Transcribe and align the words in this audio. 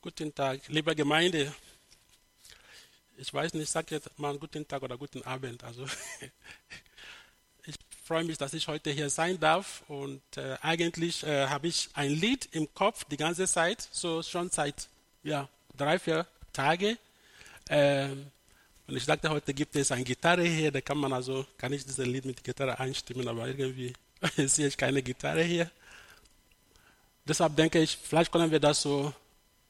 Guten 0.00 0.32
Tag, 0.32 0.60
liebe 0.68 0.94
Gemeinde. 0.94 1.52
Ich 3.16 3.34
weiß 3.34 3.54
nicht, 3.54 3.68
sag 3.68 3.90
jetzt 3.90 4.16
mal 4.16 4.38
guten 4.38 4.66
Tag 4.66 4.80
oder 4.80 4.96
guten 4.96 5.24
Abend. 5.24 5.64
Also 5.64 5.86
ich 7.66 7.74
freue 8.04 8.22
mich, 8.22 8.38
dass 8.38 8.54
ich 8.54 8.68
heute 8.68 8.92
hier 8.92 9.10
sein 9.10 9.40
darf 9.40 9.82
und 9.88 10.22
äh, 10.36 10.56
eigentlich 10.62 11.24
äh, 11.24 11.48
habe 11.48 11.66
ich 11.66 11.88
ein 11.94 12.12
Lied 12.12 12.48
im 12.52 12.72
Kopf 12.74 13.06
die 13.10 13.16
ganze 13.16 13.48
Zeit, 13.48 13.88
so 13.90 14.22
schon 14.22 14.50
seit 14.50 14.88
ja, 15.24 15.48
drei, 15.76 15.98
vier 15.98 16.28
Tagen. 16.52 16.96
Ähm, 17.68 18.30
und 18.86 18.96
ich 18.96 19.04
dachte, 19.04 19.28
heute 19.28 19.52
gibt 19.52 19.74
es 19.74 19.90
eine 19.90 20.04
Gitarre 20.04 20.44
hier, 20.44 20.70
da 20.70 20.80
kann 20.80 20.98
man 20.98 21.12
also, 21.12 21.44
kann 21.56 21.72
ich 21.72 21.84
dieses 21.84 22.06
Lied 22.06 22.24
mit 22.24 22.44
Gitarre 22.44 22.78
einstimmen, 22.78 23.26
aber 23.26 23.48
irgendwie 23.48 23.92
sehe 24.36 24.68
ich 24.68 24.76
keine 24.76 25.02
Gitarre 25.02 25.42
hier. 25.42 25.68
Deshalb 27.26 27.56
denke 27.56 27.80
ich, 27.80 27.98
vielleicht 28.00 28.30
können 28.30 28.52
wir 28.52 28.60
das 28.60 28.80
so 28.80 29.12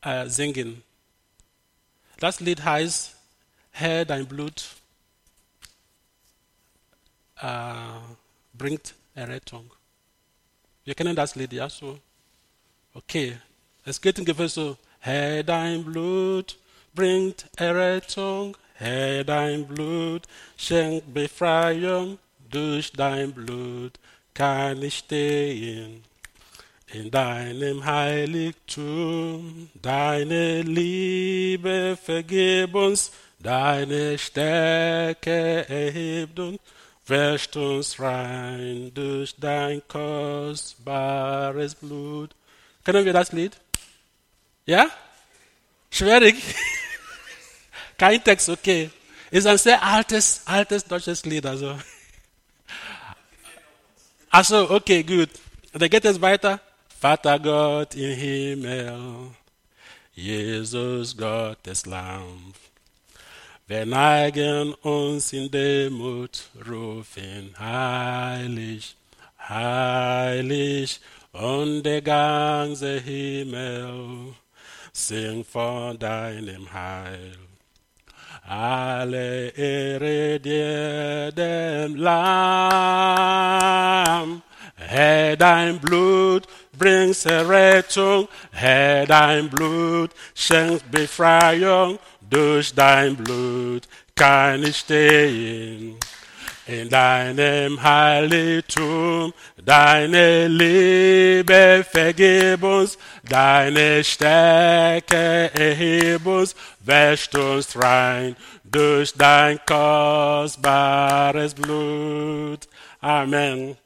äh, 0.02 0.28
singen. 0.28 0.82
Das 2.18 2.40
Lied 2.40 2.64
heißt 2.64 3.14
Herr, 3.70 4.04
dein 4.04 4.26
Blut 4.26 4.64
äh, 7.36 7.74
bringt 8.52 8.94
Errettung. 9.14 9.72
Wir 10.84 10.94
kennen 10.94 11.14
das 11.14 11.34
Lied, 11.36 11.52
ja, 11.52 11.68
so. 11.68 11.98
Okay. 12.94 13.38
Es 13.84 14.00
geht 14.00 14.18
ungefähr 14.18 14.48
so, 14.48 14.76
Herr, 14.98 15.42
dein 15.44 15.84
Blut 15.84 16.58
bringt 16.92 17.46
Errettung. 17.56 18.56
Herr, 18.74 19.24
dein 19.24 19.66
Blut 19.66 20.26
schenkt 20.56 21.12
Befreiung. 21.14 22.18
Durch 22.50 22.92
dein 22.92 23.32
Blut 23.32 23.98
kann 24.34 24.82
ich 24.82 24.98
stehen. 24.98 26.04
In 26.90 27.10
deinem 27.10 27.84
Heiligtum, 27.84 29.68
deine 29.74 30.62
Liebe 30.62 31.98
vergib 32.02 32.74
uns, 32.74 33.12
deine 33.38 34.16
Stärke 34.16 35.68
erhebt 35.68 36.38
uns, 36.38 36.58
wäscht 37.06 37.54
uns 37.56 38.00
rein 38.00 38.90
durch 38.94 39.36
dein 39.36 39.82
kostbares 39.86 41.74
Blut. 41.74 42.30
Kennen 42.82 43.04
wir 43.04 43.12
das 43.12 43.32
Lied? 43.32 43.54
Ja? 44.64 44.88
Schwierig? 45.90 46.36
Kein 47.98 48.24
Text, 48.24 48.48
okay. 48.48 48.88
Ist 49.30 49.46
ein 49.46 49.58
sehr 49.58 49.82
altes, 49.82 50.40
altes 50.46 50.84
deutsches 50.84 51.22
Lied, 51.26 51.44
also. 51.44 51.78
Also, 54.30 54.70
okay, 54.70 55.02
gut. 55.02 55.28
Dann 55.74 55.90
geht 55.90 56.06
es 56.06 56.18
weiter. 56.18 56.62
Vater 57.00 57.38
Gott 57.38 57.94
im 57.94 58.16
Himmel, 58.16 59.30
Jesus 60.14 61.16
Gottes 61.16 61.86
Lamm, 61.86 62.52
wir 63.68 63.86
neigen 63.86 64.74
uns 64.74 65.32
in 65.32 65.48
Demut, 65.48 66.48
rufen 66.68 67.54
heilig, 67.56 68.96
heilig, 69.48 71.00
und 71.30 71.84
der 71.84 72.02
ganze 72.02 72.98
Himmel. 72.98 74.34
Singt 74.92 75.46
von 75.46 75.96
deinem 76.00 76.72
Heil. 76.72 77.38
Alle 78.42 79.50
Ehre 79.50 80.40
dir, 80.40 81.30
dem 81.30 81.94
Lamm, 81.94 83.28
Herr, 84.78 85.36
dein 85.36 85.78
Blut 85.78 86.46
bringt 86.72 87.26
Errettung, 87.26 88.28
Herr, 88.52 89.06
dein 89.06 89.50
Blut 89.50 90.12
schenkt 90.34 90.90
Befreiung, 90.90 91.98
durch 92.20 92.72
dein 92.74 93.16
Blut 93.16 93.82
kann 94.14 94.62
ich 94.62 94.78
stehen. 94.78 95.96
In 96.66 96.88
deinem 96.90 97.82
Heiligtum, 97.82 99.32
deine 99.56 100.48
Liebe 100.48 101.84
vergib 101.90 102.62
uns, 102.62 102.98
deine 103.26 104.04
Stärke 104.04 105.50
erheb 105.54 106.26
uns, 106.26 106.54
wäscht 106.80 107.34
uns 107.34 107.74
rein 107.74 108.36
durch 108.64 109.14
dein 109.14 109.58
kostbares 109.64 111.54
Blut. 111.54 112.68
Amen. 113.00 113.78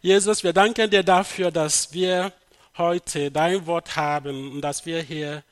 Jesus, 0.00 0.44
wir 0.44 0.52
danken 0.52 0.88
dir 0.88 1.02
dafür, 1.02 1.50
dass 1.50 1.92
wir 1.92 2.32
heute 2.76 3.32
dein 3.32 3.66
Wort 3.66 3.96
haben 3.96 4.52
und 4.52 4.60
dass 4.60 4.86
wir 4.86 5.02
hier 5.02 5.42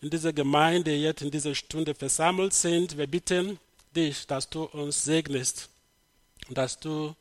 in 0.00 0.08
dieser 0.08 0.32
Gemeinde 0.32 0.94
jetzt 0.94 1.20
in 1.20 1.30
dieser 1.30 1.54
Stunde 1.54 1.94
versammelt 1.94 2.54
sind. 2.54 2.96
Wir 2.96 3.06
bitten 3.06 3.58
dich, 3.94 4.26
dass 4.26 4.48
du 4.48 4.64
uns 4.64 5.04
segnest 5.04 5.68
und 6.48 6.56
dass 6.56 6.80
du 6.80 7.14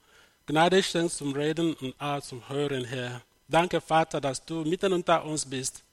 Gnade 0.46 0.82
schenkst 0.82 1.18
zum 1.18 1.34
Reden 1.34 1.74
und 1.74 1.94
auch 2.00 2.22
zum 2.22 2.48
Hören, 2.48 2.86
Herr. 2.86 3.22
Danke, 3.50 3.82
Vater, 3.82 4.22
dass 4.22 4.44
du 4.46 4.64
mitten 4.64 4.94
unter 4.94 5.26
uns 5.26 5.46
bist. 5.46 5.84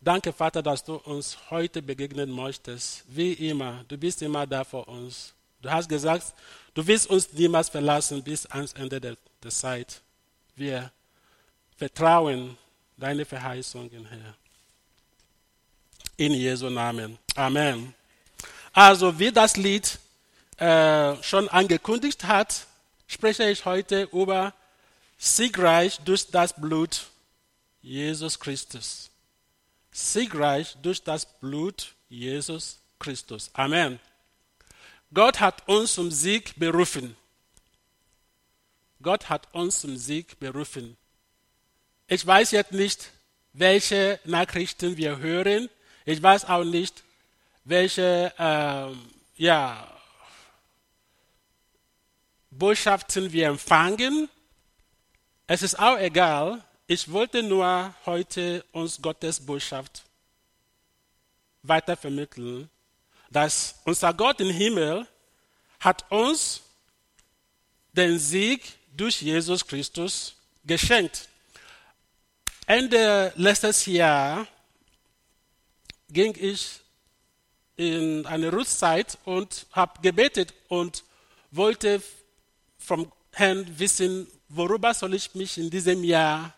Danke, 0.00 0.32
Vater, 0.32 0.62
dass 0.62 0.82
du 0.82 0.94
uns 0.94 1.36
heute 1.50 1.82
begegnen 1.82 2.30
möchtest. 2.30 3.04
Wie 3.06 3.34
immer, 3.34 3.84
du 3.86 3.98
bist 3.98 4.22
immer 4.22 4.46
da 4.46 4.64
für 4.64 4.82
uns. 4.86 5.34
Du 5.62 5.70
hast 5.70 5.88
gesagt, 5.88 6.34
du 6.74 6.86
wirst 6.86 7.08
uns 7.08 7.32
niemals 7.32 7.68
verlassen 7.68 8.22
bis 8.22 8.46
ans 8.46 8.72
Ende 8.72 9.00
der 9.00 9.16
der 9.42 9.50
Zeit. 9.50 10.00
Wir 10.56 10.90
vertrauen 11.76 12.56
deine 12.96 13.24
Verheißungen, 13.24 14.06
Herr. 14.06 14.34
In 16.16 16.34
Jesu 16.34 16.68
Namen. 16.68 17.18
Amen. 17.34 17.94
Also, 18.72 19.18
wie 19.18 19.32
das 19.32 19.56
Lied 19.56 19.98
äh, 20.58 21.16
schon 21.22 21.48
angekündigt 21.48 22.24
hat, 22.24 22.66
spreche 23.06 23.48
ich 23.50 23.64
heute 23.64 24.02
über 24.12 24.52
Siegreich 25.16 25.98
durch 26.04 26.30
das 26.30 26.52
Blut 26.54 27.06
Jesus 27.82 28.38
Christus. 28.38 29.10
Siegreich 29.90 30.76
durch 30.82 31.02
das 31.02 31.24
Blut 31.40 31.94
Jesus 32.08 32.78
Christus. 32.98 33.50
Amen. 33.54 33.98
Gott 35.12 35.40
hat 35.40 35.68
uns 35.68 35.94
zum 35.94 36.10
Sieg 36.10 36.58
berufen. 36.58 37.16
Gott 39.02 39.28
hat 39.28 39.52
uns 39.52 39.80
zum 39.80 39.96
Sieg 39.96 40.38
berufen. 40.38 40.96
Ich 42.06 42.26
weiß 42.26 42.52
jetzt 42.52 42.72
nicht, 42.72 43.10
welche 43.52 44.20
Nachrichten 44.24 44.96
wir 44.96 45.18
hören. 45.18 45.68
Ich 46.04 46.22
weiß 46.22 46.44
auch 46.44 46.64
nicht, 46.64 47.02
welche 47.64 48.32
äh, 48.38 49.42
ja, 49.42 50.00
Botschaften 52.50 53.32
wir 53.32 53.48
empfangen. 53.48 54.28
Es 55.46 55.62
ist 55.62 55.78
auch 55.78 55.98
egal. 55.98 56.62
Ich 56.86 57.10
wollte 57.10 57.42
nur 57.42 57.94
heute 58.06 58.64
uns 58.72 59.00
Gottes 59.00 59.44
Botschaft 59.44 60.04
weitervermitteln, 61.62 62.68
dass 63.30 63.76
unser 63.84 64.12
Gott 64.12 64.40
im 64.40 64.50
Himmel 64.50 65.06
hat 65.78 66.10
uns 66.10 66.62
den 67.92 68.18
Sieg 68.18 68.62
durch 68.94 69.22
Jesus 69.22 69.66
Christus 69.66 70.34
geschenkt. 70.64 71.28
Ende 72.66 73.32
letztes 73.36 73.86
Jahr 73.86 74.46
ging 76.08 76.34
ich 76.38 76.80
in 77.76 78.26
eine 78.26 78.52
Rüstzeit 78.52 79.16
und 79.24 79.66
habe 79.72 80.00
gebetet 80.02 80.52
und 80.68 81.02
wollte 81.50 82.02
vom 82.78 83.10
Herrn 83.32 83.66
wissen, 83.78 84.26
worüber 84.48 84.92
soll 84.92 85.14
ich 85.14 85.34
mich 85.34 85.56
in 85.56 85.70
diesem 85.70 86.04
Jahr 86.04 86.54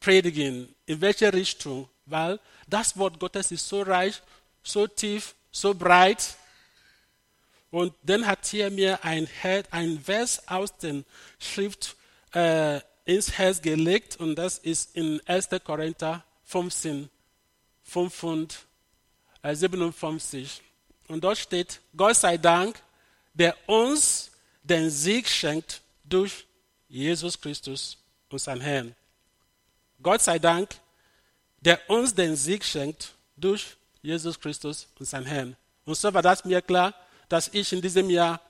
predigen, 0.00 0.74
in 0.86 1.00
welche 1.00 1.32
Richtung, 1.32 1.88
weil 2.06 2.40
das 2.66 2.96
Wort 2.96 3.20
Gottes 3.20 3.52
ist 3.52 3.68
so 3.68 3.82
reich, 3.82 4.20
so 4.62 4.86
tief, 4.86 5.34
so 5.50 5.74
breit. 5.74 6.36
Und 7.70 7.94
dann 8.02 8.26
hat 8.26 8.52
er 8.52 8.70
mir 8.70 9.04
ein, 9.04 9.28
ein 9.70 10.00
Vers 10.00 10.46
aus 10.48 10.76
der 10.78 11.02
Schrift 11.38 11.96
äh, 12.32 12.80
ins 13.04 13.32
Herz 13.32 13.60
gelegt 13.60 14.16
und 14.16 14.36
das 14.36 14.58
ist 14.58 14.94
in 14.96 15.20
1. 15.26 15.48
Korinther 15.64 16.24
15, 16.44 17.08
5 17.84 18.22
und, 18.24 18.66
äh, 19.42 19.54
57. 19.54 20.62
Und 21.08 21.22
dort 21.22 21.38
steht, 21.38 21.80
Gott 21.96 22.16
sei 22.16 22.36
Dank, 22.36 22.80
der 23.34 23.56
uns 23.66 24.30
den 24.62 24.90
Sieg 24.90 25.28
schenkt 25.28 25.80
durch 26.04 26.46
Jesus 26.88 27.40
Christus, 27.40 27.96
unseren 28.28 28.60
Herrn. 28.60 28.94
Gott 30.02 30.22
sei 30.22 30.38
Dank, 30.38 30.70
der 31.60 31.78
uns 31.88 32.14
den 32.14 32.36
Sieg 32.36 32.64
schenkt 32.64 33.14
durch 33.36 33.76
Jesus 34.02 34.38
Christus, 34.38 34.88
unseren 34.98 35.26
Herrn. 35.26 35.56
Und 35.84 35.96
so 35.96 36.12
war 36.12 36.22
das 36.22 36.44
mir 36.44 36.62
klar, 36.62 36.94
dass 37.28 37.48
ich 37.52 37.72
in 37.72 37.82
diesem 37.82 38.10
Jahr 38.10 38.40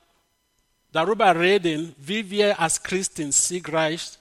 darüber 0.93 1.39
reden, 1.39 1.95
wie 1.99 2.29
wir 2.31 2.59
als 2.59 2.83
Christen 2.83 3.33
siegreich 3.33 4.13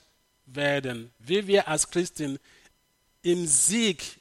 werden, 0.46 1.10
wie 1.18 1.46
wir 1.46 1.68
als 1.68 1.88
Christen 1.90 2.38
im 3.22 3.46
Sieg 3.46 4.20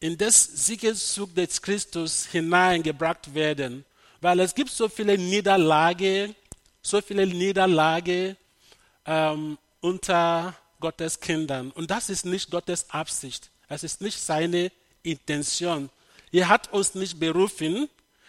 in 0.00 0.16
das 0.16 0.66
Siegeszug 0.66 1.34
des 1.34 1.60
Christus 1.60 2.26
hineingebracht 2.26 3.34
werden, 3.34 3.84
weil 4.20 4.40
es 4.40 4.54
gibt 4.54 4.70
so 4.70 4.88
viele 4.88 5.18
Niederlage, 5.18 6.34
so 6.82 7.00
viele 7.02 7.26
Niederlage 7.26 8.36
ähm, 9.04 9.58
unter 9.80 10.54
Gottes 10.80 11.20
Kindern. 11.20 11.70
Und 11.72 11.90
das 11.90 12.08
ist 12.08 12.24
nicht 12.24 12.50
Gottes 12.50 12.88
Absicht. 12.90 13.50
Es 13.68 13.84
ist 13.84 14.00
nicht 14.00 14.18
seine 14.18 14.72
Intention. 15.02 15.90
Er 16.32 16.48
hat 16.48 16.72
uns 16.72 16.94
nicht 16.94 17.18
berufen, 17.18 17.88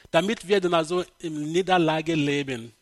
damit 0.10 0.48
wir 0.48 0.60
dann 0.60 0.74
also 0.74 1.04
in 1.20 1.52
Niederlage 1.52 2.16
leben. 2.16 2.74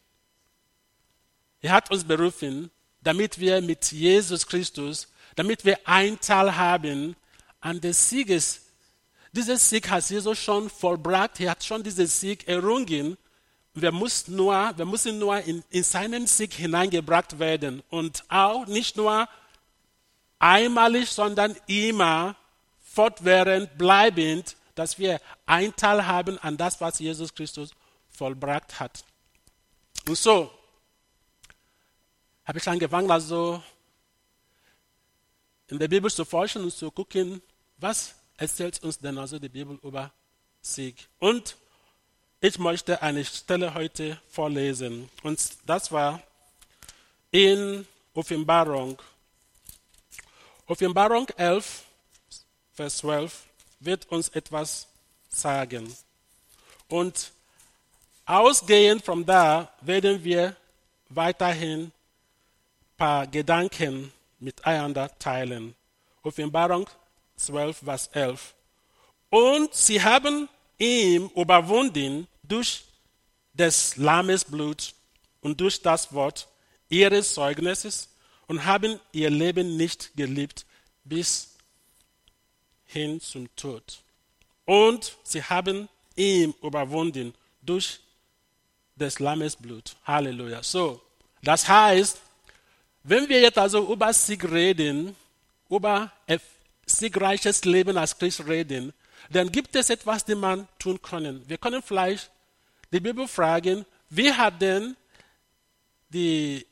Er 1.61 1.73
hat 1.73 1.91
uns 1.91 2.03
berufen, 2.03 2.71
damit 3.01 3.39
wir 3.39 3.61
mit 3.61 3.91
Jesus 3.91 4.45
Christus, 4.45 5.07
damit 5.35 5.63
wir 5.65 5.77
einen 5.87 6.19
Teil 6.19 6.55
haben 6.55 7.15
an 7.59 7.79
des 7.79 8.09
Sieges. 8.09 8.61
Dieser 9.31 9.57
Sieg 9.57 9.89
hat 9.89 10.09
Jesus 10.09 10.37
schon 10.39 10.69
vollbracht. 10.69 11.39
Er 11.39 11.51
hat 11.51 11.63
schon 11.63 11.83
diesen 11.83 12.07
Sieg 12.07 12.47
errungen. 12.47 13.17
Wir 13.73 13.91
müssen 13.91 14.35
nur, 14.35 14.73
wir 14.75 14.85
müssen 14.85 15.19
nur 15.19 15.39
in, 15.41 15.63
in 15.69 15.83
seinen 15.83 16.25
Sieg 16.27 16.53
hineingebracht 16.53 17.37
werden. 17.37 17.83
Und 17.89 18.23
auch 18.29 18.65
nicht 18.65 18.97
nur 18.97 19.27
einmalig, 20.39 21.09
sondern 21.09 21.55
immer 21.67 22.35
fortwährend, 22.99 23.77
bleibend, 23.77 24.57
dass 24.75 24.99
wir 24.99 25.21
einen 25.45 25.73
Teil 25.73 26.05
haben 26.05 26.37
an 26.39 26.57
das, 26.57 26.81
was 26.81 26.99
Jesus 26.99 27.33
Christus 27.33 27.69
vollbracht 28.09 28.77
hat. 28.77 29.05
Und 30.05 30.17
so 30.17 30.51
habe 32.43 32.57
ich 32.57 32.67
angefangen, 32.67 33.09
also 33.09 33.63
in 35.69 35.79
der 35.79 35.87
Bibel 35.87 36.11
zu 36.11 36.25
forschen 36.25 36.61
und 36.61 36.73
zu 36.73 36.91
gucken, 36.91 37.41
was 37.77 38.15
erzählt 38.35 38.83
uns 38.83 38.99
denn 38.99 39.17
also 39.17 39.39
die 39.39 39.47
Bibel 39.47 39.79
über 39.81 40.11
Sieg. 40.61 41.07
Und 41.19 41.55
ich 42.41 42.59
möchte 42.59 43.01
eine 43.01 43.23
Stelle 43.23 43.73
heute 43.75 44.19
vorlesen. 44.27 45.09
Und 45.23 45.39
das 45.65 45.89
war 45.89 46.21
in 47.31 47.87
Offenbarung. 48.13 49.01
Offenbarung 50.65 51.29
11, 51.37 51.85
Vers 52.79 52.99
12 52.99 53.43
wird 53.81 54.09
uns 54.09 54.29
etwas 54.29 54.87
sagen. 55.27 55.93
Und 56.87 57.33
ausgehend 58.25 59.03
von 59.03 59.25
da 59.25 59.69
werden 59.81 60.23
wir 60.23 60.55
weiterhin 61.09 61.87
ein 61.87 61.91
paar 62.95 63.27
Gedanken 63.27 64.13
miteinander 64.39 65.11
teilen. 65.19 65.75
Offenbarung 66.23 66.89
12, 67.35 67.79
Vers 67.79 68.07
11. 68.13 68.55
Und 69.29 69.73
sie 69.73 70.01
haben 70.01 70.47
ihm 70.77 71.29
überwunden 71.35 72.29
durch 72.43 72.85
des 73.51 73.97
Lammes 73.97 74.45
Blut 74.45 74.93
und 75.41 75.59
durch 75.59 75.81
das 75.81 76.13
Wort 76.13 76.47
ihres 76.87 77.33
Zeugnisses 77.33 78.07
und 78.47 78.63
haben 78.63 79.01
ihr 79.11 79.29
Leben 79.29 79.75
nicht 79.75 80.15
geliebt 80.15 80.65
bis 81.03 81.48
hin 82.89 83.21
zum 83.21 83.47
Tod. 83.55 84.01
Und 84.65 85.15
sie 85.23 85.43
haben 85.43 85.87
ihm 86.15 86.53
überwunden 86.61 87.33
durch 87.61 87.99
des 88.95 89.19
Lammes 89.19 89.55
Blut. 89.55 89.95
Halleluja. 90.05 90.63
So, 90.63 91.01
das 91.41 91.67
heißt, 91.67 92.19
wenn 93.03 93.29
wir 93.29 93.39
jetzt 93.41 93.57
also 93.57 93.91
über 93.93 94.11
Sieg 94.11 94.43
reden, 94.43 95.15
über 95.69 96.11
ein 96.27 96.41
siegreiches 96.85 97.63
Leben 97.63 97.95
als 97.97 98.17
Christ 98.17 98.45
reden, 98.47 98.91
dann 99.29 99.51
gibt 99.51 99.75
es 99.75 99.89
etwas, 99.91 100.25
das 100.25 100.35
man 100.35 100.67
tun 100.79 100.99
können. 101.01 101.47
Wir 101.47 101.57
können 101.57 101.83
vielleicht 101.83 102.31
die 102.91 102.99
Bibel 102.99 103.27
fragen, 103.27 103.85
wie 104.09 104.33
hat 104.33 104.59
denn 104.59 104.95
die 106.09 106.65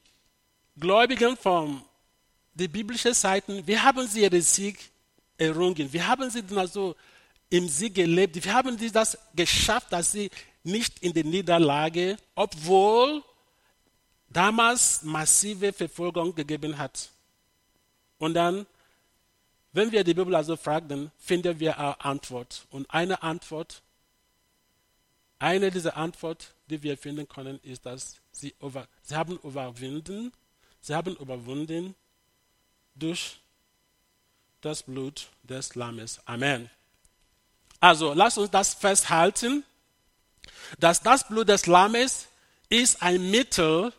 Gläubigen 0.76 1.38
von 1.38 1.84
den 2.56 2.72
biblischen 2.72 3.14
Seiten, 3.14 3.66
wie 3.68 3.78
haben 3.78 4.08
sie 4.08 4.24
ihren 4.24 4.42
Sieg 4.42 4.80
errungen? 5.38 5.92
Wie 5.92 6.02
haben 6.02 6.30
sie 6.30 6.44
also 6.56 6.96
im 7.50 7.68
Sieg 7.68 7.96
gelebt? 7.96 8.44
Wie 8.44 8.52
haben 8.52 8.78
sie 8.78 8.92
das 8.92 9.18
geschafft, 9.36 9.92
dass 9.92 10.12
sie 10.12 10.30
nicht 10.64 11.00
in 11.00 11.14
der 11.14 11.24
Niederlage, 11.24 12.18
obwohl 12.36 13.24
damals 14.30 15.04
massive 15.04 15.72
Verfolgung 15.74 16.36
gegeben 16.36 16.78
hat? 16.78 17.10
Und 18.20 18.34
dann 18.34 18.66
wenn 19.78 19.92
wir 19.92 20.04
die 20.04 20.16
Bibel 20.16 20.34
also 20.34 20.56
fragen, 20.56 21.12
finden 21.20 21.60
wir 21.60 21.78
eine 21.78 22.04
Antwort. 22.04 22.66
Und 22.72 22.90
eine 22.90 23.22
Antwort, 23.22 23.84
eine 25.38 25.70
dieser 25.70 25.96
Antworten, 25.96 26.48
die 26.68 26.82
wir 26.82 26.98
finden 26.98 27.28
können, 27.28 27.60
ist, 27.62 27.86
dass 27.86 28.16
sie, 28.32 28.56
über, 28.60 28.88
sie 29.04 29.16
haben 29.16 29.38
überwunden, 29.44 30.32
sie 30.82 30.96
haben 30.96 31.16
überwunden 31.18 31.94
durch 32.96 33.40
das 34.68 34.84
Blut 34.84 35.30
des 35.44 35.76
Lammes. 35.76 36.20
Amen. 36.26 36.70
Also, 37.80 38.14
lasst 38.14 38.38
uns 38.38 38.52
das 38.52 38.74
festhalten, 38.74 39.64
dass 40.80 41.02
das 41.02 41.28
Blut 41.28 41.48
des 41.48 41.66
Lammes 41.68 42.28
ist 42.70 43.02
ein 43.02 43.32
Mittel, 43.32 43.94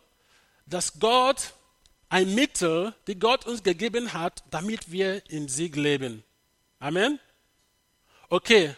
das 0.65 0.99
Gott 0.99 1.53
ein 2.09 2.33
Mittel, 2.35 2.93
die 3.07 3.17
Gott 3.17 3.45
uns 3.45 3.63
gegeben 3.63 4.13
hat, 4.13 4.43
damit 4.49 4.91
wir 4.91 5.27
in 5.29 5.47
Sieg 5.47 5.75
leben. 5.75 6.23
Amen. 6.79 7.19
Okay. 8.29 8.75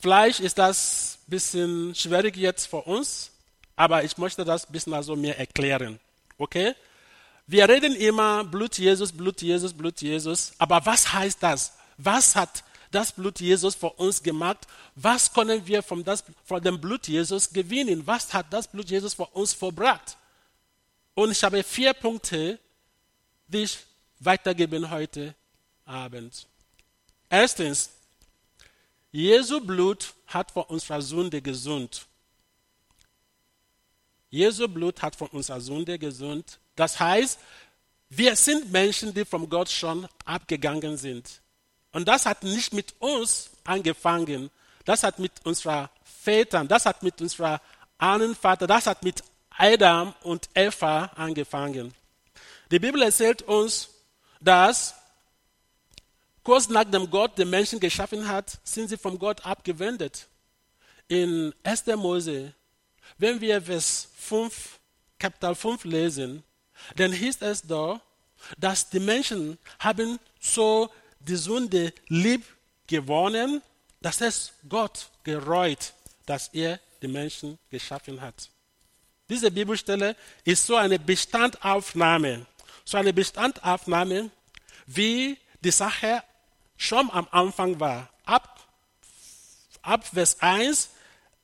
Vielleicht 0.00 0.40
ist 0.40 0.58
das 0.58 1.18
ein 1.26 1.30
bisschen 1.30 1.94
schwierig 1.94 2.36
jetzt 2.36 2.66
für 2.66 2.82
uns, 2.82 3.30
aber 3.76 4.04
ich 4.04 4.16
möchte 4.18 4.44
das 4.44 4.66
ein 4.66 4.72
bisschen 4.72 4.94
also 4.94 5.16
mir 5.16 5.36
erklären. 5.36 5.98
Okay? 6.38 6.74
Wir 7.50 7.66
reden 7.66 7.96
immer 7.96 8.44
Blut 8.44 8.76
Jesus, 8.76 9.10
Blut 9.10 9.40
Jesus, 9.40 9.72
Blut 9.72 10.02
Jesus, 10.02 10.52
aber 10.58 10.84
was 10.84 11.10
heißt 11.14 11.42
das? 11.42 11.72
Was 11.96 12.36
hat 12.36 12.62
das 12.90 13.10
Blut 13.10 13.40
Jesus 13.40 13.74
für 13.74 13.88
uns 13.88 14.22
gemacht? 14.22 14.66
Was 14.94 15.32
können 15.32 15.66
wir 15.66 15.82
von, 15.82 16.04
das, 16.04 16.22
von 16.44 16.62
dem 16.62 16.78
Blut 16.78 17.08
Jesus 17.08 17.50
gewinnen? 17.50 18.06
Was 18.06 18.34
hat 18.34 18.52
das 18.52 18.68
Blut 18.68 18.90
Jesus 18.90 19.14
für 19.14 19.24
uns 19.28 19.54
verbracht? 19.54 20.18
Und 21.14 21.30
ich 21.30 21.42
habe 21.42 21.62
vier 21.62 21.94
Punkte, 21.94 22.58
die 23.46 23.62
ich 23.62 23.78
weitergeben 24.20 24.90
heute 24.90 25.34
Abend. 25.86 26.46
Erstens, 27.30 27.90
Jesu 29.10 29.62
Blut 29.62 30.12
hat 30.26 30.50
von 30.50 30.64
unserer 30.64 31.00
Sünde 31.00 31.40
gesund. 31.40 32.06
Jesu 34.30 34.68
Blut 34.68 35.02
hat 35.02 35.16
von 35.16 35.28
unserer 35.28 35.60
Sünde 35.60 35.98
gesund. 35.98 36.58
Das 36.76 37.00
heißt, 37.00 37.38
wir 38.10 38.36
sind 38.36 38.70
Menschen, 38.70 39.12
die 39.12 39.24
von 39.24 39.48
Gott 39.48 39.70
schon 39.70 40.06
abgegangen 40.24 40.96
sind. 40.96 41.40
Und 41.92 42.06
das 42.06 42.26
hat 42.26 42.42
nicht 42.42 42.72
mit 42.72 42.94
uns 42.98 43.50
angefangen. 43.64 44.50
Das 44.84 45.02
hat 45.02 45.18
mit 45.18 45.32
unserer 45.44 45.90
Vätern, 46.02 46.68
das 46.68 46.86
hat 46.86 47.02
mit 47.02 47.20
unserer 47.20 47.60
Ahnenvater, 47.98 48.66
das 48.66 48.86
hat 48.86 49.02
mit 49.02 49.22
Adam 49.50 50.14
und 50.22 50.48
Eva 50.54 51.04
angefangen. 51.16 51.94
Die 52.70 52.78
Bibel 52.78 53.02
erzählt 53.02 53.42
uns, 53.42 53.88
dass 54.40 54.94
kurz 56.42 56.68
nachdem 56.68 57.10
Gott 57.10 57.36
den 57.36 57.50
Menschen 57.50 57.80
geschaffen 57.80 58.26
hat, 58.28 58.58
sind 58.62 58.88
sie 58.88 58.96
von 58.96 59.18
Gott 59.18 59.44
abgewendet. 59.44 60.28
In 61.08 61.54
1. 61.64 61.86
Mose, 61.96 62.54
wenn 63.16 63.40
wir 63.40 63.62
Vers 63.62 64.08
5, 64.16 64.78
Kapitel 65.18 65.54
5 65.54 65.84
lesen, 65.84 66.44
dann 66.96 67.12
hieß 67.12 67.42
es 67.42 67.62
da, 67.62 68.00
dass 68.56 68.88
die 68.88 69.00
Menschen 69.00 69.58
haben 69.78 70.18
so 70.40 70.90
die 71.18 71.36
Sünde 71.36 71.92
lieb 72.08 72.44
gewonnen, 72.86 73.62
dass 74.00 74.20
es 74.20 74.52
Gott 74.68 75.08
gereut, 75.24 75.92
dass 76.26 76.48
er 76.48 76.78
die 77.02 77.08
Menschen 77.08 77.58
geschaffen 77.70 78.20
hat. 78.20 78.50
Diese 79.28 79.50
Bibelstelle 79.50 80.16
ist 80.44 80.66
so 80.66 80.76
eine 80.76 80.98
Bestandaufnahme, 80.98 82.46
so 82.84 82.96
eine 82.96 83.12
Bestandaufnahme, 83.12 84.30
wie 84.86 85.36
die 85.60 85.70
Sache 85.70 86.22
schon 86.76 87.10
am 87.10 87.28
Anfang 87.30 87.78
war. 87.78 88.08
Ab, 88.24 88.66
ab 89.82 90.06
Vers 90.06 90.40
1, 90.40 90.90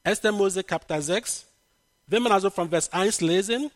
1. 0.03 0.23
Mose 0.25 0.65
Kapitel 0.65 1.03
6, 1.03 1.44
wenn 2.07 2.23
man 2.23 2.33
also 2.33 2.51
von 2.51 2.69
Vers 2.71 2.93
1 2.93 3.21
lesen, 3.21 3.71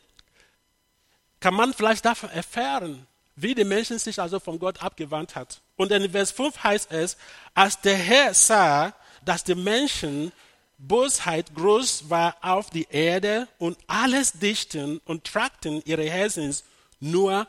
kann 1.40 1.54
man 1.54 1.72
vielleicht 1.72 2.04
davon 2.04 2.30
erfahren, 2.30 3.06
wie 3.36 3.54
die 3.54 3.64
Menschen 3.64 3.98
sich 3.98 4.20
also 4.20 4.40
von 4.40 4.58
Gott 4.58 4.82
abgewandt 4.82 5.36
hat. 5.36 5.60
Und 5.76 5.92
in 5.92 6.10
Vers 6.10 6.32
5 6.32 6.62
heißt 6.62 6.90
es, 6.92 7.16
als 7.54 7.80
der 7.80 7.96
Herr 7.96 8.34
sah, 8.34 8.92
dass 9.24 9.44
die 9.44 9.54
Menschen 9.54 10.32
Bosheit 10.78 11.54
groß 11.54 12.08
war 12.08 12.36
auf 12.40 12.70
die 12.70 12.86
Erde 12.90 13.48
und 13.58 13.78
alles 13.86 14.32
dichten 14.32 14.98
und 15.04 15.24
tragten 15.24 15.82
ihre 15.84 16.08
Herzens, 16.08 16.64
nur 17.00 17.46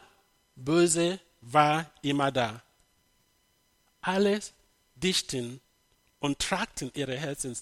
Böse 0.55 1.19
war 1.41 1.85
immer 2.01 2.31
da. 2.31 2.61
alles 4.01 4.53
dichten 4.95 5.61
und 6.19 6.39
tragten 6.39 6.91
ihre 6.93 7.15
Herzen. 7.15 7.57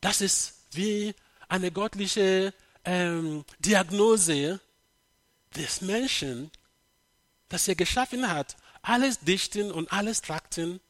Das 0.00 0.20
ist 0.20 0.54
wie 0.72 1.14
eine 1.54 1.70
göttliche 1.70 2.52
ähm, 2.84 3.44
Diagnose 3.60 4.60
des 5.54 5.80
Menschen, 5.80 6.50
das 7.48 7.68
er 7.68 7.76
geschaffen 7.76 8.28
hat. 8.28 8.56
Alles 8.82 9.20
dichten 9.20 9.70
und 9.70 9.90
alles 9.92 10.20
tragten 10.20 10.80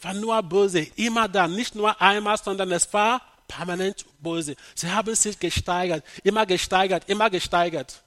war 0.00 0.14
nur 0.14 0.42
böse, 0.42 0.80
immer 0.96 1.28
da, 1.28 1.46
nicht 1.46 1.74
nur 1.74 2.00
einmal, 2.00 2.38
sondern 2.38 2.70
es 2.72 2.90
war 2.92 3.20
permanent 3.46 4.06
böse. 4.20 4.56
Sie 4.74 4.90
haben 4.90 5.14
sich 5.14 5.38
gesteigert, 5.38 6.04
immer 6.22 6.46
gesteigert, 6.46 7.08
immer 7.08 7.28
gesteigert. 7.28 8.02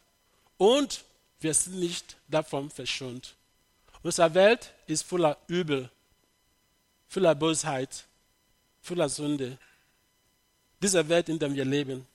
Und 0.58 1.04
wir 1.40 1.54
sind 1.54 1.80
nicht 1.80 2.18
davon 2.28 2.70
verschont. 2.70 3.36
Unsere 4.02 4.34
Welt 4.34 4.74
ist 4.88 5.04
voller 5.04 5.38
Übel, 5.48 5.90
voller 7.08 7.36
Bosheit, 7.36 8.06
voller 8.82 9.10
Sünde. 9.10 9.58
Diese 10.82 11.08
Welt, 11.08 11.30
in 11.30 11.38
der 11.38 11.54
wir 11.54 11.66
leben. 11.66 12.08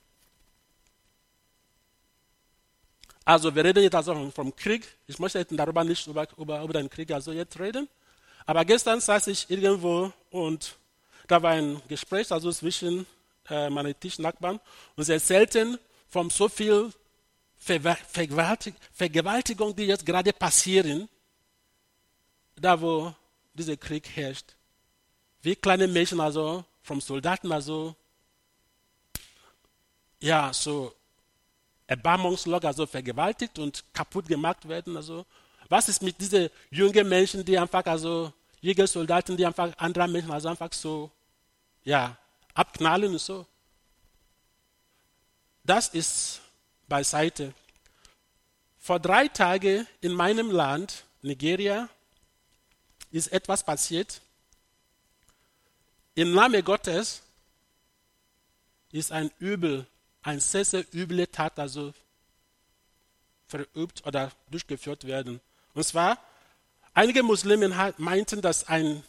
Also, 3.24 3.54
wir 3.54 3.64
reden 3.64 3.82
jetzt 3.82 3.94
also 3.94 4.30
vom 4.30 4.54
Krieg. 4.54 4.86
Ich 5.06 5.18
möchte 5.18 5.44
darüber 5.44 5.84
nicht 5.84 6.06
über, 6.06 6.26
über, 6.36 6.62
über 6.62 6.72
den 6.72 6.88
Krieg 6.88 7.10
also 7.10 7.32
jetzt 7.32 7.58
reden. 7.58 7.88
Aber 8.46 8.64
gestern 8.64 9.00
saß 9.00 9.26
ich 9.26 9.50
irgendwo 9.50 10.12
und 10.30 10.76
da 11.26 11.42
war 11.42 11.52
ein 11.52 11.82
Gespräch 11.88 12.30
also 12.30 12.52
zwischen 12.52 13.04
äh, 13.48 13.68
meinen 13.68 13.98
Tischnachbarn 13.98 14.60
und 14.94 15.04
sie 15.04 15.14
erzählten 15.14 15.78
von 16.08 16.30
so 16.30 16.48
viel 16.48 16.92
Vergewaltigung, 17.56 19.74
die 19.74 19.86
jetzt 19.86 20.06
gerade 20.06 20.32
passieren, 20.32 21.08
da 22.54 22.80
wo 22.80 23.12
dieser 23.54 23.76
Krieg 23.76 24.08
herrscht. 24.14 24.54
Wie 25.42 25.56
kleine 25.56 25.88
Mädchen 25.88 26.20
also 26.20 26.64
vom 26.82 27.00
Soldaten 27.00 27.50
also 27.50 27.96
ja 30.20 30.52
so 30.52 30.94
erbarmungslos 31.86 32.64
also 32.64 32.86
vergewaltigt 32.86 33.58
und 33.58 33.84
kaputt 33.92 34.26
gemacht 34.26 34.68
werden 34.68 34.96
also 34.96 35.24
was 35.68 35.88
ist 35.88 36.02
mit 36.02 36.20
diesen 36.20 36.48
jungen 36.70 37.08
Menschen, 37.08 37.44
die 37.44 37.58
einfach, 37.58 37.84
also 37.86 38.32
junge 38.60 38.86
Soldaten, 38.86 39.36
die 39.36 39.46
einfach 39.46 39.72
andere 39.78 40.08
Menschen 40.08 40.30
also 40.30 40.48
einfach 40.48 40.72
so, 40.72 41.10
ja, 41.84 42.16
abknallen 42.54 43.12
und 43.12 43.20
so? 43.20 43.46
Das 45.64 45.88
ist 45.88 46.40
beiseite. 46.88 47.52
Vor 48.78 49.00
drei 49.00 49.26
Tagen 49.28 49.86
in 50.00 50.12
meinem 50.12 50.50
Land, 50.50 51.04
Nigeria, 51.22 51.88
ist 53.10 53.28
etwas 53.32 53.64
passiert. 53.64 54.20
Im 56.14 56.32
Namen 56.32 56.64
Gottes 56.64 57.22
ist 58.92 59.10
ein 59.10 59.30
Übel, 59.40 59.86
ein 60.26 60.40
sehr, 60.40 60.64
sehr 60.64 60.84
üble 60.92 61.26
Tat 61.28 61.58
also 61.58 61.94
verübt 63.46 64.04
oder 64.04 64.32
durchgeführt 64.50 65.04
werden. 65.04 65.40
Und 65.72 65.84
zwar, 65.84 66.18
einige 66.94 67.22
Muslime 67.22 67.94
meinten, 67.98 68.42
dass 68.42 68.66
eine 68.66 69.02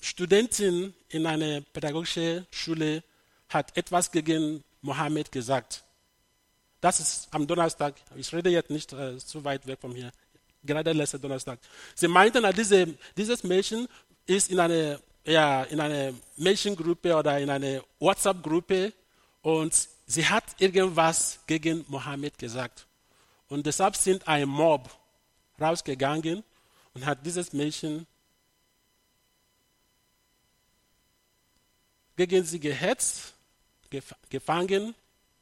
Studentin 0.00 0.94
in 1.10 1.26
einer 1.26 1.60
pädagogischen 1.60 2.46
Schule 2.50 3.02
hat 3.50 3.76
etwas 3.76 4.10
gegen 4.10 4.64
Mohammed 4.80 5.30
gesagt. 5.30 5.84
Das 6.80 6.98
ist 6.98 7.28
am 7.30 7.46
Donnerstag, 7.46 7.94
ich 8.16 8.32
rede 8.32 8.48
jetzt 8.50 8.70
nicht 8.70 8.92
äh, 8.94 9.18
zu 9.18 9.44
weit 9.44 9.66
weg 9.66 9.78
von 9.80 9.94
hier, 9.94 10.12
gerade 10.62 10.92
letzten 10.92 11.20
Donnerstag. 11.20 11.58
Sie 11.94 12.08
meinten, 12.08 12.42
dass 12.42 12.54
diese, 12.54 12.86
dieses 13.16 13.44
Mädchen 13.44 13.86
ist 14.26 14.50
in 14.50 14.60
einer 14.60 14.98
ja, 15.26 15.62
in 15.64 15.80
eine 15.80 16.14
Mädchengruppe 16.36 17.16
oder 17.16 17.38
in 17.38 17.48
eine 17.48 17.82
WhatsApp-Gruppe 17.98 18.92
und 19.40 19.88
sie 20.06 20.26
hat 20.26 20.44
irgendwas 20.58 21.40
gegen 21.46 21.84
Mohammed 21.88 22.38
gesagt. 22.38 22.86
Und 23.48 23.66
deshalb 23.66 23.96
sind 23.96 24.26
ein 24.26 24.48
Mob 24.48 24.90
rausgegangen 25.60 26.42
und 26.94 27.06
hat 27.06 27.24
dieses 27.24 27.52
Mädchen 27.52 28.06
gegen 32.16 32.44
sie 32.44 32.60
gehetzt, 32.60 33.34
gefangen, 34.30 34.94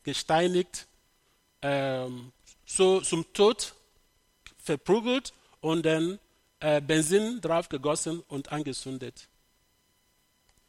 gesteinigt, 0.02 0.87
ähm, 1.61 2.33
so 2.66 3.00
zum 3.00 3.31
Tod 3.33 3.75
verprügelt 4.59 5.33
und 5.61 5.85
dann 5.85 6.19
äh, 6.61 6.81
Benzin 6.81 7.40
drauf 7.40 7.69
gegossen 7.69 8.21
und 8.28 8.50
angezündet. 8.52 9.28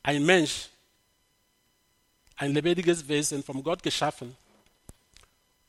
Ein 0.02 0.26
Mensch, 0.26 0.70
ein 2.36 2.54
lebendiges 2.54 3.08
Wesen, 3.08 3.44
vom 3.44 3.64
Gott 3.64 3.84
geschaffen, 3.84 4.36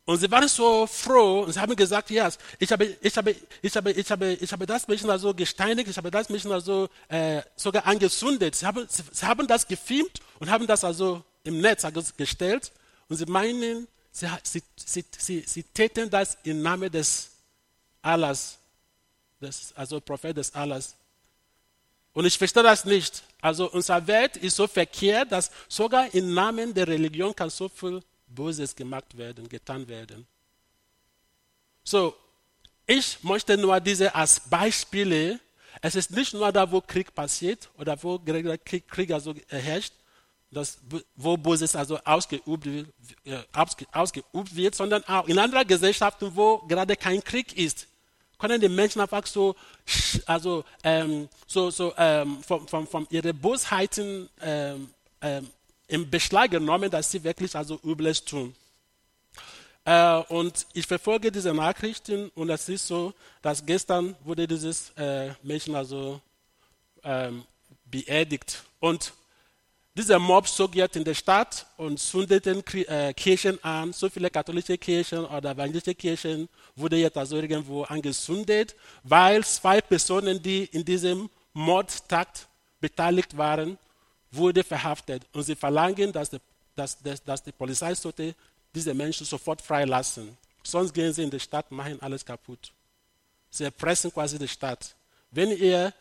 und 0.07 0.19
sie 0.19 0.31
waren 0.31 0.49
so 0.49 0.87
froh 0.87 1.41
und 1.45 1.53
sie 1.53 1.61
haben 1.61 1.75
gesagt, 1.75 2.11
ja, 2.11 2.27
yes, 2.27 2.39
ich 2.59 2.71
habe, 2.71 2.85
ich 3.01 3.17
habe, 3.17 3.35
ich 3.63 3.75
habe, 3.75 3.91
ich 3.91 4.11
habe, 4.11 4.33
ich 4.35 4.53
habe 4.53 4.67
das 4.67 4.87
Mädchen 4.87 5.09
also 5.09 5.33
gesteinigt, 5.33 5.89
ich 5.89 5.97
habe 5.97 6.11
das 6.11 6.29
Mädchen 6.29 6.53
also 6.53 6.91
äh, 7.09 7.41
sogar 7.57 7.87
angezündet. 7.87 8.55
Sie 8.55 8.67
haben, 8.67 8.87
sie, 8.87 9.03
sie, 9.11 9.25
haben 9.25 9.47
das 9.47 9.67
gefilmt 9.67 10.21
und 10.41 10.51
haben 10.51 10.67
das 10.67 10.85
also 10.85 11.23
im 11.43 11.59
Netz 11.59 11.87
also 11.87 12.03
gestellt 12.19 12.71
und 13.09 13.17
sie 13.17 13.25
meinen, 13.25 13.89
sie, 14.13 14.29
sie, 14.43 14.63
sie, 14.77 15.05
sie, 15.17 15.41
sie 15.47 15.63
täten 15.63 16.11
das 16.11 16.37
im 16.43 16.61
Namen 16.61 16.93
des 16.93 17.31
Allahs, 18.03 18.59
des, 19.41 19.73
also 19.75 20.03
Prophet 20.03 20.37
des 20.37 20.55
Allahs. 20.55 20.97
Und 22.15 22.25
ich 22.25 22.39
verstehe 22.39 22.63
das 22.63 22.85
nicht. 22.85 23.23
Also 23.41 23.71
unsere 23.71 24.07
Welt 24.07 24.37
ist 24.37 24.57
so 24.57 24.67
verkehrt, 24.67 25.33
dass 25.33 25.51
sogar 25.69 26.15
im 26.15 26.33
Namen 26.33 26.73
der 26.73 26.89
Religion 26.89 27.35
kann 27.35 27.51
so 27.51 27.69
viel 27.69 28.01
Böses 28.27 28.75
gemacht 28.75 29.17
werden, 29.17 29.49
getan 29.49 29.87
werden. 29.87 30.27
So, 31.83 32.15
ich 32.87 33.23
möchte 33.23 33.57
nur 33.59 33.79
diese 33.81 34.15
als 34.15 34.41
Beispiele. 34.41 35.41
Es 35.83 35.97
ist 35.97 36.13
nicht 36.13 36.33
nur 36.33 36.51
da, 36.53 36.71
wo 36.71 36.81
Krieg 36.81 37.13
passiert 37.15 37.69
oder 37.77 38.01
wo 38.03 38.19
Krieg, 38.19 38.89
Krieg 38.89 39.11
also 39.11 39.35
herrscht, 39.49 39.93
das, 40.53 40.79
wo 41.17 41.37
Böses 41.37 41.75
also 41.75 41.99
ausgeübt, 42.05 42.67
äh, 43.25 43.43
ausgeübt 43.93 44.55
wird, 44.55 44.75
sondern 44.77 45.03
auch 45.05 45.27
in 45.27 45.39
anderen 45.39 45.67
Gesellschaften, 45.67 46.31
wo 46.35 46.59
gerade 46.59 46.95
kein 46.97 47.23
Krieg 47.25 47.57
ist, 47.59 47.89
können 48.45 48.61
die 48.61 48.69
Menschen 48.69 49.01
einfach 49.01 49.27
so, 49.27 49.57
also, 50.27 50.65
ähm, 50.83 51.31
so, 51.47 51.71
so 51.71 51.95
ähm, 51.97 52.43
von, 52.43 52.69
von, 52.69 52.87
von 52.87 53.07
ihren 53.09 53.35
Bosheiten 53.39 54.29
ähm, 54.43 54.91
ähm, 55.23 55.49
in 55.89 56.11
Beschlag 56.11 56.51
genommen, 56.51 56.91
dass 56.91 57.11
sie 57.11 57.25
wirklich 57.25 57.57
also 57.57 57.81
Übles 57.83 58.23
tun. 58.23 58.55
Äh, 59.87 60.17
und 60.29 60.67
ich 60.75 60.87
verfolge 60.87 61.33
diese 61.33 61.55
Nachrichten 61.55 62.29
und 62.35 62.51
es 62.51 62.69
ist 62.69 62.87
so, 62.87 63.15
dass 63.41 63.65
gestern 63.65 64.15
wurde 64.25 64.47
dieses 64.47 64.91
äh, 64.99 65.31
Mädchen 65.43 65.75
also 65.75 66.21
ähm, 67.03 67.45
beerdigt. 67.87 68.63
Und 68.79 69.15
dieser 69.97 70.19
Mob 70.19 70.49
zog 70.49 70.75
jetzt 70.75 70.97
in 70.97 71.05
der 71.05 71.15
Stadt 71.15 71.67
und 71.77 71.99
zündeten 72.01 72.63
äh, 72.89 73.15
Kirchen 73.15 73.63
an. 73.63 73.93
So 73.93 74.09
viele 74.09 74.29
katholische 74.29 74.77
Kirchen 74.77 75.25
oder 75.25 75.53
evangelische 75.53 75.95
Kirchen 75.95 76.49
wurde 76.75 76.97
jetzt 76.97 77.17
also 77.17 77.37
irgendwo 77.37 77.85
angezündet, 77.85 78.75
weil 79.05 79.45
zwei 79.45 79.81
Personen, 79.81 80.43
die 80.43 80.65
in 80.65 80.85
diesem 80.85 81.31
Mordtakt 81.53 82.49
beteiligt 82.81 83.37
waren, 83.37 83.79
wurde 84.33 84.65
verhaftet 84.65 85.23
und 85.33 85.45
sie 85.45 85.55
verlangen, 85.55 86.13
dass 86.13 86.31
die, 86.31 86.39
dass, 86.75 87.01
dass, 87.01 87.23
dass 87.23 87.43
die 87.43 87.53
Polizei 87.53 87.95
sollte 87.95 88.35
diese 88.75 88.93
Menschen 88.93 89.25
sofort 89.25 89.63
freilassen. 89.63 90.37
Sonst 90.65 90.93
gehen 90.93 91.13
sie 91.13 91.23
in 91.23 91.31
die 91.31 91.39
Stadt, 91.39 91.71
machen 91.71 92.03
alles 92.03 92.25
kaputt. 92.25 92.73
Sie 93.49 93.63
erpressen 93.63 94.13
quasi 94.13 94.39
die 94.39 94.49
Stadt. 94.49 94.93
Wenn 95.31 95.51
ihr 95.57 95.93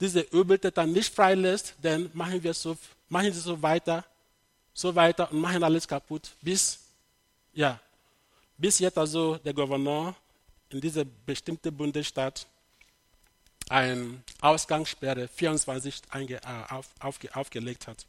diese 0.00 0.20
Übeltäter 0.20 0.86
nicht 0.86 1.14
freilässt, 1.14 1.74
dann 1.82 2.10
machen 2.14 2.42
wir 2.42 2.54
so, 2.54 2.76
machen 3.14 3.32
sie 3.32 3.40
so 3.40 3.62
weiter, 3.62 4.04
so 4.74 4.92
weiter 4.92 5.30
und 5.30 5.40
machen 5.40 5.62
alles 5.62 5.86
kaputt, 5.86 6.32
bis, 6.42 6.80
ja, 7.52 7.78
bis 8.58 8.80
jetzt 8.80 8.98
also 8.98 9.36
der 9.36 9.54
Gouverneur 9.54 10.16
in 10.70 10.80
dieser 10.80 11.04
bestimmten 11.04 11.74
Bundesstaat 11.76 12.44
eine 13.68 14.20
Ausgangssperre 14.40 15.28
24 15.28 16.02
einge, 16.10 16.34
äh, 16.34 16.72
auf, 16.74 16.86
auf, 16.98 17.18
aufgelegt 17.34 17.86
hat. 17.86 18.04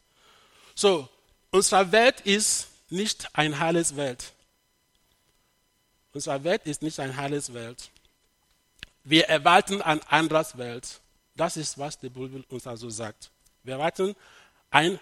So, 0.73 1.07
unsere 1.51 1.91
Welt 1.91 2.21
ist 2.21 2.67
nicht 2.89 3.27
ein 3.33 3.59
heiles 3.59 3.95
Welt. 3.95 4.33
Unsere 6.13 6.43
Welt 6.43 6.65
ist 6.65 6.81
nicht 6.81 6.99
ein 6.99 7.15
heiles 7.15 7.53
Welt. 7.53 7.91
Wir 9.03 9.29
erwarten 9.29 9.83
ein 9.83 10.01
anderes 10.07 10.57
Welt. 10.57 10.99
Das 11.35 11.57
ist, 11.57 11.77
was 11.77 11.99
die 11.99 12.09
Bibel 12.09 12.43
uns 12.49 12.65
also 12.65 12.89
sagt. 12.89 13.29
Wir 13.63 13.73
erwarten 13.73 14.15
ein, 14.75 14.99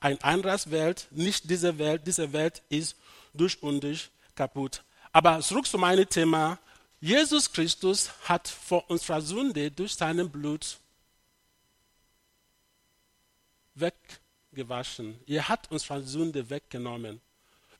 ein 0.00 0.20
anderes 0.22 0.72
Welt, 0.72 1.06
nicht 1.12 1.48
diese 1.48 1.78
Welt. 1.78 2.02
Diese 2.04 2.32
Welt 2.32 2.62
ist 2.68 2.96
durch 3.32 3.62
und 3.62 3.80
durch 3.80 4.10
kaputt. 4.34 4.82
Aber 5.12 5.40
zurück 5.40 5.66
zu 5.66 5.78
meinem 5.78 6.08
Thema. 6.08 6.58
Jesus 7.00 7.52
Christus 7.52 8.10
hat 8.24 8.48
vor 8.48 8.90
unserer 8.90 9.20
Sünde 9.20 9.70
durch 9.70 9.94
seinen 9.94 10.28
Blut 10.28 10.78
weggewaschen. 13.76 15.16
Er 15.28 15.48
hat 15.48 15.70
uns 15.70 15.84
von 15.84 16.04
Sünde 16.04 16.50
weggenommen. 16.50 17.20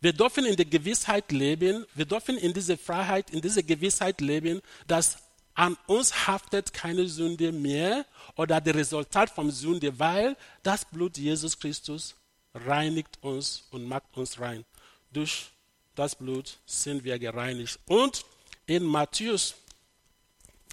Wir 0.01 0.13
dürfen 0.13 0.45
in 0.45 0.55
der 0.55 0.67
Gewissheit 0.67 1.33
leben, 1.33 1.85
wir 1.95 2.05
dürfen 2.05 2.37
in 2.37 2.53
dieser 2.53 2.79
Freiheit, 2.79 3.31
in 3.31 3.41
dieser 3.41 3.63
Gewissheit 3.63 4.21
leben, 4.21 4.61
dass 4.87 5.19
an 5.55 5.77
uns 5.87 6.27
haftet 6.27 6.73
keine 6.73 7.09
Sünde 7.09 7.53
mehr 7.53 8.05
oder 8.37 8.61
das 8.61 8.75
Resultat 8.75 9.31
von 9.31 9.51
Sünde, 9.51 9.99
weil 9.99 10.37
das 10.63 10.85
Blut 10.85 11.17
Jesus 11.17 11.59
Christus 11.59 12.15
reinigt 12.55 13.19
uns 13.23 13.65
und 13.71 13.85
macht 13.85 14.17
uns 14.17 14.39
rein. 14.41 14.65
Durch 15.13 15.51
das 15.95 16.15
Blut 16.17 16.59
sind 16.67 17.05
wir 17.05 17.19
gereinigt. 17.19 17.79
Und 17.87 18.25
in 18.67 18.85
Matthäus, 18.85 19.55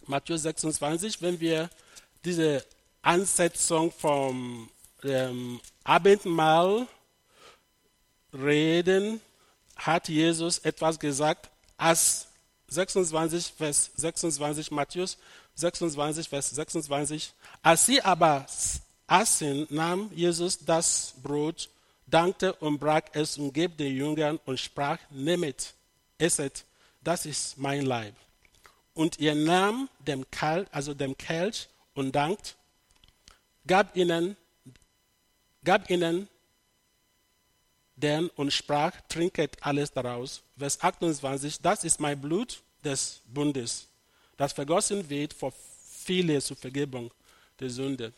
Matthäus 0.08 0.44
26, 0.44 1.22
wenn 1.22 1.40
wir 1.40 1.70
diese 2.26 2.66
Ansetzung 3.02 3.92
vom 3.92 4.70
ähm, 5.04 5.60
Abendmahl 5.84 6.88
reden, 8.34 9.22
hat 9.76 10.10
Jesus 10.10 10.60
etwas 10.60 11.00
gesagt, 11.00 11.50
als 11.78 12.28
26, 12.72 13.54
Vers 13.58 13.92
26, 13.96 14.72
Matthäus 14.72 15.18
26, 15.56 16.28
Vers 16.28 16.50
26. 16.50 17.34
Als 17.62 17.86
sie 17.86 18.02
aber 18.02 18.46
aßen, 19.08 19.68
nahm 19.70 20.10
Jesus 20.16 20.58
das 20.58 21.14
Brot, 21.22 21.70
dankte 22.08 22.54
und 22.54 22.80
brach 22.80 23.04
es 23.14 23.38
und 23.38 23.54
gab 23.54 23.78
den 23.78 23.96
Jüngern 23.96 24.40
und 24.46 24.60
sprach, 24.60 24.98
nehmet, 25.10 25.74
esset, 26.18 26.64
das 27.04 27.26
ist 27.26 27.58
mein 27.58 27.86
Leib. 27.86 28.16
Und 28.94 29.20
er 29.20 29.36
nahm 29.36 29.90
dem 30.00 30.30
Kelch, 30.32 30.68
also 30.72 30.94
dem 30.94 31.18
Kelch 31.18 31.68
und 31.94 32.14
dankt, 32.14 32.56
gab 33.68 33.96
ihnen, 33.98 34.38
gab 35.64 35.90
ihnen 35.90 36.30
den 38.02 38.30
und 38.30 38.52
sprach, 38.52 38.94
trinket 39.08 39.58
alles 39.62 39.92
daraus. 39.92 40.42
Vers 40.58 40.82
28, 40.82 41.62
das 41.62 41.84
ist 41.84 42.00
mein 42.00 42.20
Blut 42.20 42.62
des 42.84 43.22
Bundes, 43.26 43.88
das 44.38 44.54
vergossen 44.54 45.08
wird 45.10 45.34
für 45.34 45.54
viele 46.04 46.42
zur 46.42 46.58
Vergebung 46.58 47.12
der 47.60 47.70
Sünde. 47.70 48.12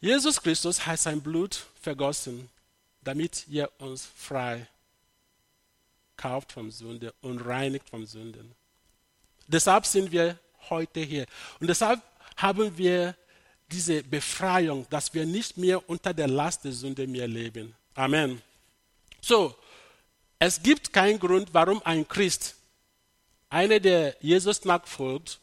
Jesus 0.00 0.40
Christus 0.40 0.86
hat 0.86 1.00
sein 1.00 1.20
Blut 1.20 1.66
vergossen, 1.80 2.48
damit 3.02 3.46
er 3.50 3.70
uns 3.80 4.06
frei 4.06 4.66
kauft 6.16 6.52
vom 6.52 6.70
Sünde 6.70 7.14
und 7.22 7.38
reinigt 7.40 7.88
vom 7.88 8.04
Sünden. 8.06 8.54
Deshalb 9.46 9.86
sind 9.86 10.12
wir 10.12 10.38
heute 10.68 11.00
hier. 11.00 11.26
Und 11.58 11.68
deshalb 11.68 12.02
haben 12.36 12.76
wir 12.76 13.14
diese 13.70 14.02
Befreiung, 14.02 14.86
dass 14.90 15.12
wir 15.14 15.24
nicht 15.26 15.56
mehr 15.56 15.88
unter 15.88 16.12
der 16.12 16.28
Last 16.28 16.64
der 16.64 16.72
Sünde 16.72 17.06
mehr 17.06 17.28
leben. 17.28 17.74
Amen. 17.94 18.42
So, 19.28 19.54
es 20.38 20.62
gibt 20.62 20.90
keinen 20.90 21.18
Grund, 21.18 21.52
warum 21.52 21.82
ein 21.84 22.08
Christ, 22.08 22.54
einer, 23.50 23.78
der 23.78 24.16
Jesus 24.22 24.64
nachfolgt, 24.64 25.38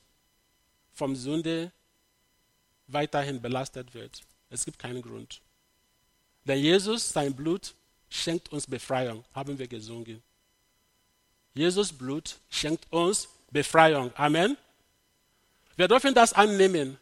vom 0.91 1.15
Sünde 1.15 1.71
weiterhin 2.87 3.39
belastet 3.39 3.93
wird. 3.93 4.23
Es 4.49 4.65
gibt 4.65 4.79
keinen 4.79 5.03
Grund. 5.03 5.39
Denn 6.45 6.57
Jesus, 6.57 7.09
sein 7.09 7.35
Blut, 7.35 7.75
schenkt 8.09 8.51
uns 8.51 8.65
Befreiung, 8.65 9.23
haben 9.35 9.55
wir 9.59 9.67
gesungen. 9.67 10.23
Jesus 11.53 11.93
Blut 11.93 12.37
schenkt 12.49 12.91
uns 12.91 13.27
Befreiung. 13.51 14.11
Amen. 14.15 14.57
Wir 15.75 15.87
dürfen 15.87 16.15
das 16.15 16.33
annehmen. 16.33 16.97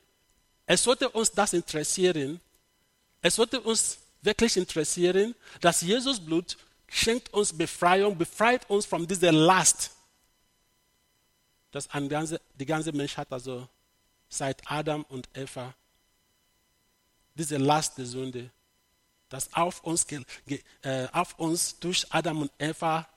Es 0.65 0.83
sollte 0.83 1.07
uns 1.07 1.31
das 1.31 1.53
interessieren. 1.53 2.41
Es 3.21 3.35
sollte 3.35 3.61
uns 3.61 3.99
wirklich 4.21 4.57
interessieren, 4.57 5.33
dass 5.61 5.79
Jesus 5.79 6.19
Blut 6.19 6.57
schenkt 6.93 7.33
uns 7.33 7.51
Befreiung, 7.51 8.17
befreit 8.17 8.69
uns 8.69 8.85
von 8.85 9.07
dieser 9.07 9.31
Last, 9.31 9.91
dass 11.71 11.89
ganze, 11.89 12.39
die 12.53 12.65
ganze 12.65 12.91
Menschheit 12.91 13.31
also 13.31 13.67
seit 14.29 14.61
Adam 14.69 15.03
und 15.09 15.27
Eva 15.33 15.73
diese 17.35 17.57
Last 17.57 17.97
der 17.97 18.05
Sünde, 18.05 18.51
das 19.29 19.51
auf 19.53 19.83
uns, 19.83 20.05
äh, 20.83 21.07
auf 21.11 21.39
uns 21.39 21.79
durch 21.79 22.05
Adam 22.11 22.43
und 22.43 22.51
Eva 22.59 23.07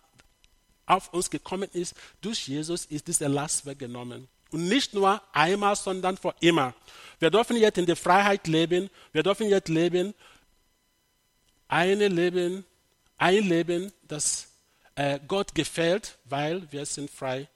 auf 0.86 1.12
uns 1.12 1.28
gekommen 1.28 1.68
ist, 1.72 1.94
durch 2.22 2.48
Jesus 2.48 2.86
ist 2.86 3.06
diese 3.06 3.26
Last 3.26 3.66
weggenommen. 3.66 4.26
Und 4.52 4.68
nicht 4.68 4.94
nur 4.94 5.20
einmal, 5.34 5.76
sondern 5.76 6.16
für 6.16 6.34
immer. 6.40 6.72
Wir 7.18 7.30
dürfen 7.30 7.56
jetzt 7.56 7.76
in 7.76 7.84
der 7.84 7.96
Freiheit 7.96 8.46
leben. 8.46 8.88
Wir 9.12 9.22
dürfen 9.22 9.48
jetzt 9.48 9.68
leben, 9.68 10.14
eine 11.68 12.08
Leben, 12.08 12.64
ein 13.18 13.48
Leben, 13.48 13.92
das 14.02 14.48
äh, 14.94 15.18
Gott 15.26 15.54
gefällt, 15.54 16.18
weil 16.24 16.70
wir 16.70 16.84
sind 16.86 17.10
frei 17.10 17.48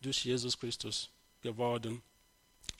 durch 0.00 0.24
Jesus 0.24 0.58
Christus 0.58 1.10
geworden. 1.42 2.02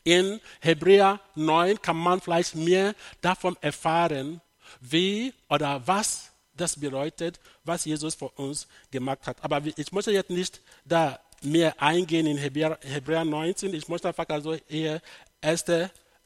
In 0.04 0.40
Hebräer 0.60 1.20
9 1.34 1.80
kann 1.82 1.96
man 1.96 2.20
vielleicht 2.20 2.54
mehr 2.54 2.94
davon 3.20 3.56
erfahren, 3.60 4.40
wie 4.80 5.34
oder 5.48 5.86
was 5.86 6.30
das 6.54 6.78
bedeutet, 6.78 7.40
was 7.64 7.84
Jesus 7.84 8.14
für 8.14 8.28
uns 8.30 8.66
gemacht 8.90 9.26
hat. 9.26 9.36
Aber 9.42 9.62
ich 9.64 9.92
möchte 9.92 10.12
jetzt 10.12 10.30
nicht 10.30 10.60
da 10.84 11.20
mehr 11.42 11.80
eingehen 11.80 12.26
in 12.26 12.36
Hebräer, 12.36 12.78
Hebräer 12.82 13.24
19. 13.24 13.72
Ich 13.74 13.88
möchte 13.88 14.08
einfach 14.08 14.28
also 14.28 14.54
eher 14.68 15.00
1. 15.40 15.64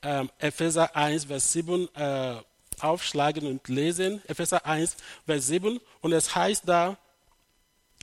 Ähm, 0.04 0.30
Epheser 0.38 0.96
1, 0.96 1.26
Vers 1.26 1.52
7 1.52 1.88
äh, 1.94 2.36
aufschlagen 2.83 3.47
und 3.47 3.66
lesen. 3.68 4.23
Epheser 4.27 4.64
1, 4.66 4.97
Vers 5.27 5.47
7. 5.47 5.81
Und 6.01 6.12
es 6.12 6.35
heißt 6.35 6.62
da, 6.66 6.97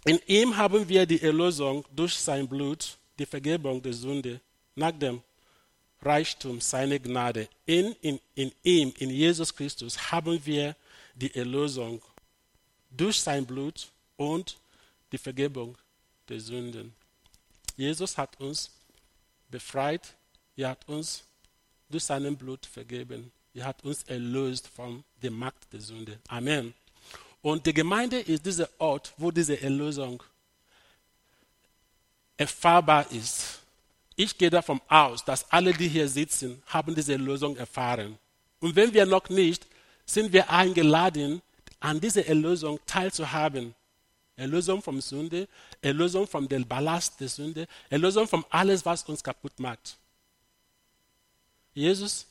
in 0.06 0.20
ihm 0.28 0.56
haben 0.56 0.88
wir 0.88 1.06
die 1.06 1.22
Erlösung 1.22 1.86
durch 1.94 2.16
sein 2.16 2.48
Blut, 2.48 2.98
die 3.18 3.26
Vergebung 3.26 3.82
der 3.82 3.94
Sünde, 3.94 4.40
nach 4.76 4.92
dem 4.92 5.22
Reichtum 6.02 6.62
seiner 6.62 7.00
Gnade. 7.00 7.50
In, 7.66 7.94
in, 8.02 8.20
in 8.36 8.52
ihm, 8.64 8.94
in 8.98 9.10
Jesus 9.10 9.54
Christus, 9.54 10.12
haben 10.12 10.44
wir 10.46 10.76
die 11.16 11.34
Erlösung 11.36 12.02
durch 12.90 13.20
sein 13.20 13.46
Blut 13.46 13.90
und 14.16 14.58
die 15.12 15.18
Vergebung 15.18 15.78
der 16.30 16.40
Sünden. 16.40 16.94
Jesus 17.76 18.18
hat 18.18 18.40
uns 18.40 18.72
befreit, 19.50 20.16
er 20.56 20.70
hat 20.70 20.88
uns 20.88 21.24
durch 21.90 22.04
sein 22.04 22.38
Blut 22.38 22.66
vergeben, 22.66 23.32
er 23.60 23.66
hat 23.66 23.84
uns 23.84 24.04
erlöst 24.04 24.68
von 24.68 25.04
der 25.22 25.32
Macht 25.32 25.72
der 25.74 25.82
Sünde. 25.82 26.18
Amen. 26.28 26.74
Und 27.42 27.66
die 27.66 27.74
Gemeinde 27.74 28.20
ist 28.20 28.46
dieser 28.46 28.70
Ort, 28.78 29.14
wo 29.18 29.32
diese 29.32 29.62
Erlösung 29.62 30.24
erfahrbar 32.38 33.10
ist. 33.12 33.60
Ich 34.16 34.38
gehe 34.38 34.50
davon 34.50 34.82
aus, 34.88 35.24
dass 35.24 35.50
alle, 35.52 35.74
die 35.74 35.88
hier 35.88 36.08
sitzen, 36.08 36.62
haben 36.68 36.96
diese 36.96 37.14
Erlösung 37.14 37.56
erfahren. 37.58 38.18
Und 38.60 38.76
wenn 38.76 38.94
wir 38.94 39.06
noch 39.06 39.30
nicht, 39.30 39.66
sind 40.06 40.34
wir 40.34 40.50
eingeladen, 40.50 41.42
an 41.80 42.00
dieser 42.00 42.26
Erlösung 42.26 42.80
teilzuhaben. 42.86 43.76
Erlösung 44.36 44.82
vom 44.82 45.02
Sünde, 45.02 45.50
Erlösung 45.82 46.26
vom 46.26 46.48
Ballast 46.48 47.20
der 47.20 47.28
Sünde, 47.28 47.68
Erlösung 47.90 48.26
von 48.26 48.46
alles, 48.50 48.86
was 48.86 49.04
uns 49.04 49.22
kaputt 49.22 49.60
macht. 49.60 49.98
Jesus 51.74 52.26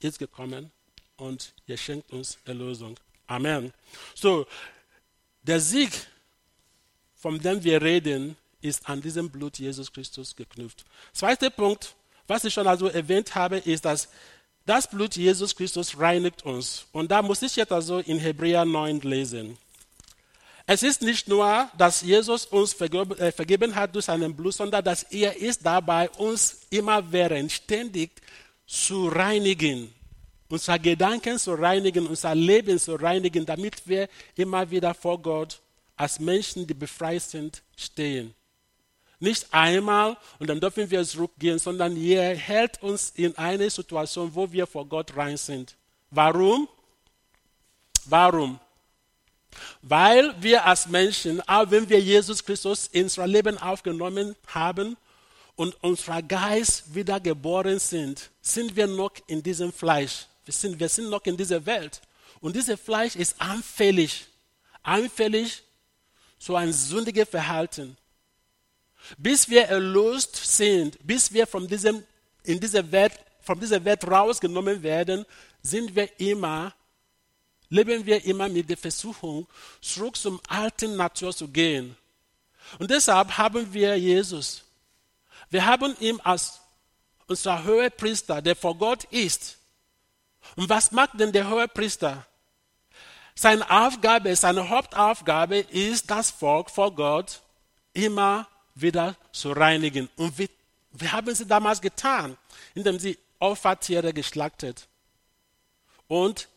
ist 0.00 0.18
gekommen 0.18 0.70
und 1.16 1.52
er 1.66 1.76
schenkt 1.76 2.12
uns 2.12 2.38
Erlösung. 2.44 2.98
Amen. 3.26 3.72
So, 4.14 4.46
der 5.42 5.60
Sieg, 5.60 5.90
von 7.14 7.38
dem 7.38 7.62
wir 7.62 7.80
reden, 7.80 8.36
ist 8.60 8.88
an 8.88 9.00
diesem 9.00 9.30
Blut 9.30 9.58
Jesus 9.58 9.92
Christus 9.92 10.34
geknüpft. 10.34 10.84
Zweiter 11.12 11.50
Punkt, 11.50 11.94
was 12.26 12.44
ich 12.44 12.52
schon 12.52 12.66
also 12.66 12.88
erwähnt 12.88 13.34
habe, 13.34 13.58
ist, 13.58 13.84
dass 13.84 14.08
das 14.66 14.88
Blut 14.88 15.16
Jesus 15.16 15.56
Christus 15.56 15.98
reinigt 15.98 16.44
uns. 16.44 16.86
Und 16.92 17.10
da 17.10 17.22
muss 17.22 17.42
ich 17.42 17.56
jetzt 17.56 17.72
also 17.72 17.98
in 17.98 18.18
Hebräer 18.18 18.64
9 18.64 19.00
lesen. 19.00 19.56
Es 20.66 20.82
ist 20.84 21.02
nicht 21.02 21.26
nur, 21.26 21.68
dass 21.76 22.02
Jesus 22.02 22.46
uns 22.46 22.80
äh, 22.80 23.32
vergeben 23.32 23.74
hat 23.74 23.94
durch 23.94 24.04
seinen 24.04 24.36
Blut, 24.36 24.54
sondern 24.54 24.84
dass 24.84 25.02
er 25.04 25.36
ist 25.36 25.66
dabei, 25.66 26.08
uns 26.10 26.60
immerwährend, 26.70 27.50
ständig 27.50 28.10
zu 28.70 29.08
reinigen, 29.08 29.92
unser 30.48 30.78
Gedanken 30.78 31.38
zu 31.40 31.54
reinigen, 31.54 32.06
unser 32.06 32.36
Leben 32.36 32.78
zu 32.78 32.94
reinigen, 32.94 33.44
damit 33.44 33.82
wir 33.84 34.08
immer 34.36 34.70
wieder 34.70 34.94
vor 34.94 35.20
Gott 35.20 35.60
als 35.96 36.20
Menschen, 36.20 36.64
die 36.68 36.74
befreit 36.74 37.20
sind, 37.20 37.62
stehen. 37.76 38.32
Nicht 39.18 39.52
einmal 39.52 40.16
und 40.38 40.48
dann 40.48 40.60
dürfen 40.60 40.88
wir 40.88 41.04
zurückgehen, 41.04 41.58
sondern 41.58 41.96
er 41.96 42.36
hält 42.36 42.80
uns 42.80 43.10
in 43.16 43.36
eine 43.36 43.68
Situation, 43.68 44.32
wo 44.32 44.50
wir 44.50 44.68
vor 44.68 44.86
Gott 44.86 45.16
rein 45.16 45.36
sind. 45.36 45.76
Warum? 46.10 46.68
Warum? 48.04 48.60
Weil 49.82 50.32
wir 50.40 50.64
als 50.64 50.86
Menschen, 50.86 51.40
auch 51.48 51.68
wenn 51.70 51.88
wir 51.88 52.00
Jesus 52.00 52.44
Christus 52.44 52.86
in 52.86 53.04
unser 53.04 53.26
Leben 53.26 53.58
aufgenommen 53.58 54.36
haben 54.46 54.96
und 55.60 55.76
unser 55.82 56.22
Geist 56.22 56.94
wiedergeboren 56.94 57.78
sind, 57.78 58.30
sind 58.40 58.74
wir 58.74 58.86
noch 58.86 59.12
in 59.26 59.42
diesem 59.42 59.70
Fleisch. 59.70 60.24
Wir 60.46 60.54
sind, 60.54 60.80
wir 60.80 60.88
sind 60.88 61.10
noch 61.10 61.22
in 61.26 61.36
dieser 61.36 61.66
Welt. 61.66 62.00
Und 62.40 62.56
dieses 62.56 62.80
Fleisch 62.80 63.14
ist 63.14 63.38
anfällig. 63.38 64.24
Anfällig 64.82 65.62
zu 66.38 66.56
einem 66.56 66.72
sündigen 66.72 67.26
Verhalten. 67.26 67.94
Bis 69.18 69.50
wir 69.50 69.64
erlöst 69.66 70.34
sind, 70.34 70.96
bis 71.06 71.30
wir 71.30 71.46
von 71.46 71.68
diesem, 71.68 72.04
in 72.42 72.58
dieser 72.58 72.90
Welt, 72.90 73.12
von 73.42 73.60
dieser 73.60 73.84
Welt 73.84 74.02
rausgenommen 74.10 74.82
werden, 74.82 75.26
sind 75.60 75.94
wir 75.94 76.08
immer, 76.18 76.72
leben 77.68 78.06
wir 78.06 78.24
immer 78.24 78.48
mit 78.48 78.70
der 78.70 78.78
Versuchung, 78.78 79.46
zurück 79.82 80.16
zum 80.16 80.40
alten 80.48 80.96
Natur 80.96 81.36
zu 81.36 81.46
gehen. 81.48 81.94
Und 82.78 82.90
deshalb 82.90 83.36
haben 83.36 83.70
wir 83.70 83.94
Jesus. 83.98 84.64
Wir 85.50 85.66
haben 85.66 85.96
ihn 86.00 86.20
als 86.20 86.60
unser 87.26 87.64
hoher 87.64 87.90
Priester, 87.90 88.40
der 88.40 88.56
vor 88.56 88.76
Gott 88.76 89.04
ist. 89.04 89.58
Und 90.56 90.68
was 90.68 90.90
macht 90.92 91.18
denn 91.18 91.32
der 91.32 91.48
hohe 91.48 91.68
Priester? 91.68 92.26
Seine 93.34 93.68
Aufgabe, 93.70 94.34
seine 94.36 94.68
Hauptaufgabe 94.68 95.58
ist, 95.58 96.10
das 96.10 96.30
Volk 96.30 96.70
vor 96.70 96.94
Gott 96.94 97.40
immer 97.92 98.48
wieder 98.74 99.16
zu 99.32 99.52
reinigen. 99.52 100.08
Und 100.16 100.38
wir, 100.38 100.48
wir 100.92 101.12
haben 101.12 101.34
sie 101.34 101.46
damals 101.46 101.80
getan, 101.80 102.36
indem 102.74 102.98
sie 102.98 103.18
Opfertiere 103.38 104.12
geschlachtet 104.12 104.86
und 106.10 106.48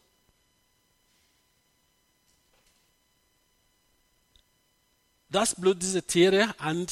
das 5.30 5.56
Blut 5.56 5.82
dieser 5.82 6.06
Tiere 6.06 6.54
an 6.58 6.88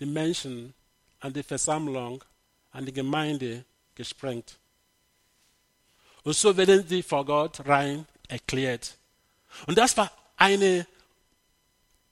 die 0.00 0.06
Menschen, 0.06 0.74
an 1.26 1.32
die 1.32 1.42
Versammlung, 1.42 2.22
an 2.70 2.86
die 2.86 2.92
Gemeinde 2.92 3.64
gesprengt. 3.94 4.56
Und 6.22 6.34
so 6.34 6.56
werden 6.56 6.86
sie 6.88 7.02
vor 7.02 7.24
Gott 7.24 7.66
rein 7.66 8.06
erklärt. 8.28 8.96
Und 9.66 9.76
das 9.76 9.96
war 9.96 10.10
ein 10.36 10.86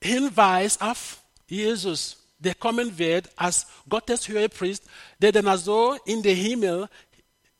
Hinweis 0.01 0.81
auf 0.81 1.19
Jesus, 1.47 2.17
der 2.39 2.55
kommen 2.55 2.99
wird 2.99 3.31
als 3.37 3.67
Gottes 3.89 4.27
Höhepriest, 4.29 4.83
der 5.19 5.33
dann 5.33 5.47
also 5.47 5.97
in 6.05 6.23
den 6.23 6.37
Himmel 6.37 6.89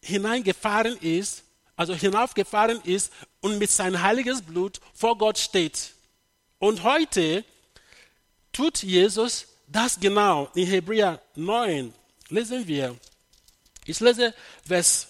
hineingefahren 0.03 0.97
ist, 0.99 1.45
also 1.77 1.95
hinaufgefahren 1.95 2.81
ist 2.83 3.13
und 3.41 3.59
mit 3.59 3.71
seinem 3.71 4.03
heiliges 4.03 4.43
Blut 4.43 4.81
vor 4.93 5.17
Gott 5.17 5.39
steht. 5.39 5.95
Und 6.59 6.83
heute 6.83 7.45
tut 8.53 8.83
Jesus 8.83 9.47
das 9.75 9.99
genau. 9.99 10.49
In 10.55 10.69
Hebräer 10.69 11.21
9 11.35 11.93
lesen 12.29 12.67
wir. 12.67 12.97
Ich 13.85 13.99
lese 13.99 14.33
Vers 14.65 15.09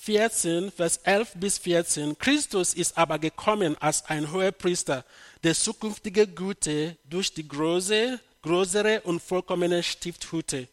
14, 0.00 0.72
Vers 0.72 0.96
11 1.04 1.32
bis 1.34 1.58
14. 1.58 2.18
Christus 2.18 2.72
ist 2.72 2.96
aber 2.96 3.18
gekommen 3.18 3.76
als 3.78 4.04
ein 4.06 4.32
hoher 4.32 4.52
Priester, 4.52 5.04
der 5.44 5.54
zukünftige 5.54 6.26
Güte 6.26 6.96
durch 7.04 7.32
die 7.34 7.46
große, 7.46 8.18
größere 8.40 9.02
und 9.02 9.22
vollkommene 9.22 9.82
Stifthütte, 9.82 10.66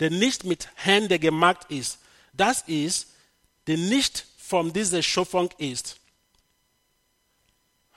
der 0.00 0.10
nicht 0.10 0.44
mit 0.44 0.68
Händen 0.76 1.20
gemacht 1.20 1.66
ist. 1.68 1.98
Das 2.32 2.62
ist, 2.62 3.08
der 3.66 3.76
nicht 3.76 4.26
von 4.38 4.72
dieser 4.72 5.02
Schöpfung 5.02 5.50
ist. 5.58 6.00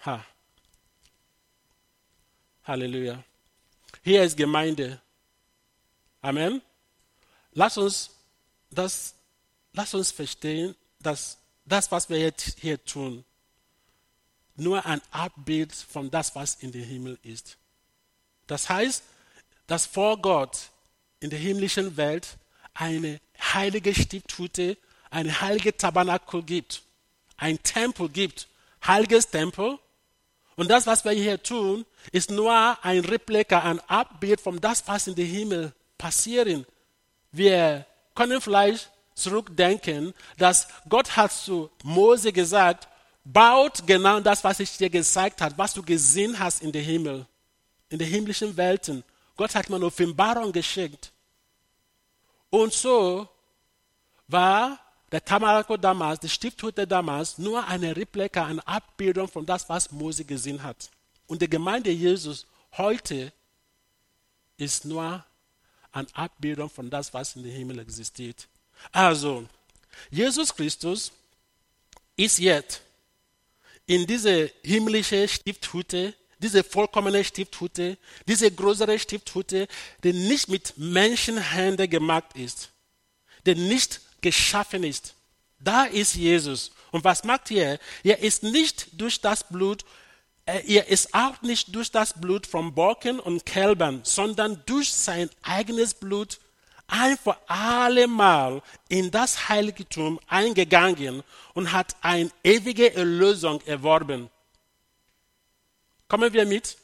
Ha. 0.05 0.23
Halleluja. 2.65 3.23
Hier 4.05 4.21
ist 4.21 4.37
Gemeinde. 4.37 5.01
Amen. 6.21 6.61
Lass 7.53 7.75
uns 7.75 8.11
das 8.69 9.15
lass 9.73 9.95
uns 9.95 10.11
verstehen, 10.11 10.75
dass 10.99 11.39
das, 11.65 11.91
was 11.91 12.07
wir 12.07 12.19
jetzt 12.19 12.59
hier 12.59 12.85
tun, 12.85 13.25
nur 14.57 14.85
ein 14.85 15.01
Abbild 15.09 15.73
von 15.73 16.11
das, 16.11 16.35
was 16.35 16.53
in 16.53 16.71
den 16.71 16.83
Himmel 16.83 17.17
ist. 17.23 17.57
Das 18.45 18.69
heißt, 18.69 19.03
dass 19.65 19.87
vor 19.87 20.21
Gott 20.21 20.69
in 21.19 21.31
der 21.31 21.39
himmlischen 21.39 21.97
Welt 21.97 22.37
eine 22.75 23.19
heilige 23.41 23.95
Stiftshütte, 23.95 24.77
eine 25.09 25.41
heilige 25.41 25.75
Tabernakel 25.75 26.43
gibt, 26.43 26.83
ein 27.37 27.57
Tempel 27.63 28.09
gibt, 28.09 28.49
heiliges 28.85 29.29
Tempel. 29.31 29.79
Und 30.55 30.69
das, 30.69 30.87
was 30.87 31.03
wir 31.03 31.11
hier 31.11 31.41
tun, 31.41 31.85
ist 32.11 32.31
nur 32.31 32.53
ein 32.83 32.99
Replika, 32.99 33.59
ein 33.59 33.79
Abbild 33.81 34.39
von 34.39 34.59
das, 34.59 34.87
was 34.87 35.07
in 35.07 35.15
den 35.15 35.27
Himmel 35.27 35.73
passiert. 35.97 36.65
Wir 37.31 37.85
können 38.13 38.39
vielleicht 38.39 38.89
zurückdenken, 39.13 40.13
dass 40.37 40.67
Gott 40.87 41.15
hat 41.15 41.31
zu 41.31 41.69
Mose 41.83 42.31
gesagt, 42.31 42.87
baut 43.25 43.85
genau 43.85 44.19
das, 44.19 44.43
was 44.43 44.59
ich 44.59 44.77
dir 44.77 44.89
gezeigt 44.89 45.41
habe, 45.41 45.57
was 45.57 45.73
du 45.73 45.83
gesehen 45.83 46.37
hast 46.39 46.61
in 46.61 46.71
den 46.71 46.83
Himmel, 46.83 47.25
in 47.89 47.99
den 47.99 48.07
himmlischen 48.07 48.55
Welten. 48.55 49.03
Gott 49.35 49.55
hat 49.55 49.69
mir 49.69 49.75
eine 49.75 49.85
Offenbarung 49.85 50.51
geschickt. 50.51 51.11
Und 52.49 52.71
so 52.71 53.27
war 54.27 54.79
der 55.15 55.23
Tabernakel 55.23 55.77
damals, 55.77 56.19
die 56.19 56.27
Stifthütte 56.27 56.85
damals, 56.85 57.37
nur 57.37 57.65
eine 57.65 57.95
Replika, 57.95 58.47
eine 58.47 58.67
Abbildung 58.67 59.29
von 59.29 59.45
das, 59.45 59.69
was 59.69 59.89
Mose 59.89 60.25
gesehen 60.25 60.61
hat. 60.61 60.89
Und 61.25 61.41
die 61.41 61.49
Gemeinde 61.49 61.89
Jesus 61.89 62.45
heute 62.75 63.31
ist 64.57 64.83
nur 64.83 65.23
eine 65.93 66.07
Abbildung 66.15 66.69
von 66.69 66.89
das, 66.89 67.13
was 67.13 67.37
in 67.37 67.43
den 67.43 67.53
Himmel 67.53 67.79
existiert. 67.79 68.45
Also, 68.91 69.47
Jesus 70.11 70.53
Christus 70.53 71.13
ist 72.17 72.39
jetzt 72.39 72.81
in 73.85 74.05
diese 74.05 74.51
himmlische 74.65 75.29
Stifthütte, 75.29 76.13
diese 76.39 76.61
vollkommene 76.61 77.23
Stifthütte, 77.23 77.97
diese 78.27 78.51
größere 78.51 78.99
Stifthütte, 78.99 79.69
die 80.03 80.11
nicht 80.11 80.49
mit 80.49 80.73
Menschenhänden 80.75 81.89
gemacht 81.89 82.35
ist, 82.35 82.71
die 83.45 83.55
nicht 83.55 84.01
geschaffen 84.25 84.83
ist. 84.83 85.13
Da 85.59 85.83
ist 85.83 86.15
Jesus. 86.15 86.71
Und 86.89 87.03
was 87.03 87.23
macht 87.23 87.51
er? 87.51 87.77
Er 88.03 88.17
ist 88.19 88.41
nicht 88.41 88.87
durch 88.99 89.21
das 89.21 89.47
Blut, 89.47 89.85
äh, 90.47 90.61
er 90.65 90.87
ist 90.87 91.13
auch 91.13 91.39
nicht 91.43 91.75
durch 91.75 91.91
das 91.91 92.19
Blut 92.19 92.47
von 92.47 92.73
Bocken 92.73 93.19
und 93.19 93.45
Kälbern, 93.45 94.01
sondern 94.03 94.63
durch 94.65 94.91
sein 94.91 95.29
eigenes 95.43 95.93
Blut 95.93 96.39
ein 96.87 97.15
für 97.19 97.37
alle 97.47 98.07
Mal 98.07 98.63
in 98.89 99.11
das 99.11 99.47
Heiligtum 99.47 100.19
eingegangen 100.27 101.21
und 101.53 101.71
hat 101.71 101.95
eine 102.01 102.31
ewige 102.43 102.95
Erlösung 102.95 103.61
erworben. 103.67 104.31
Kommen 106.07 106.33
wir 106.33 106.47
mit? 106.47 106.77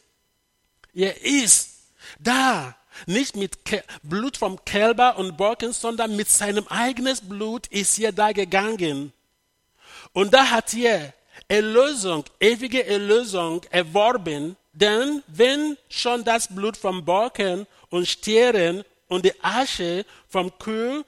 Er 0.94 1.20
ist 1.24 1.72
da, 2.20 2.76
nicht 3.06 3.36
mit 3.36 3.58
Blut 4.04 4.38
vom 4.38 4.64
Kälber 4.66 5.18
und 5.18 5.38
Bocken, 5.38 5.74
sondern 5.74 6.16
mit 6.16 6.30
seinem 6.30 6.68
eigenen 6.68 7.18
Blut 7.24 7.68
ist 7.68 7.98
er 8.00 8.12
da 8.12 8.32
gegangen. 8.32 9.14
Und 10.14 10.34
da 10.34 10.50
hat 10.50 10.74
er 10.74 11.14
Erlösung, 11.48 12.26
ewige 12.40 12.86
Erlösung 12.86 13.64
erworben, 13.70 14.56
denn 14.74 15.24
wenn 15.28 15.78
schon 15.90 16.24
das 16.24 16.48
Blut 16.54 16.78
vom 16.78 17.04
Bocken 17.04 17.68
und 17.90 18.08
Stieren 18.08 18.84
und 19.08 19.26
die 19.26 19.44
Asche 19.44 20.06
vom 20.28 20.58
Kühl 20.60 21.04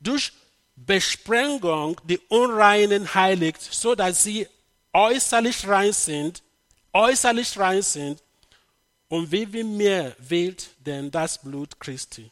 durch 0.00 0.32
Besprengung 0.76 2.00
die 2.04 2.20
Unreinen 2.28 3.12
heiligt, 3.14 3.60
so 3.60 3.94
dass 3.94 4.22
sie 4.22 4.46
äußerlich 4.92 5.66
rein 5.66 5.92
sind, 5.92 6.42
äußerlich 6.92 7.58
rein 7.58 7.82
sind. 7.82 8.22
Und 9.08 9.32
wie 9.32 9.46
viel 9.46 9.64
mehr 9.64 10.14
wählt 10.18 10.68
denn 10.78 11.10
das 11.10 11.38
Blut 11.38 11.78
Christi? 11.80 12.30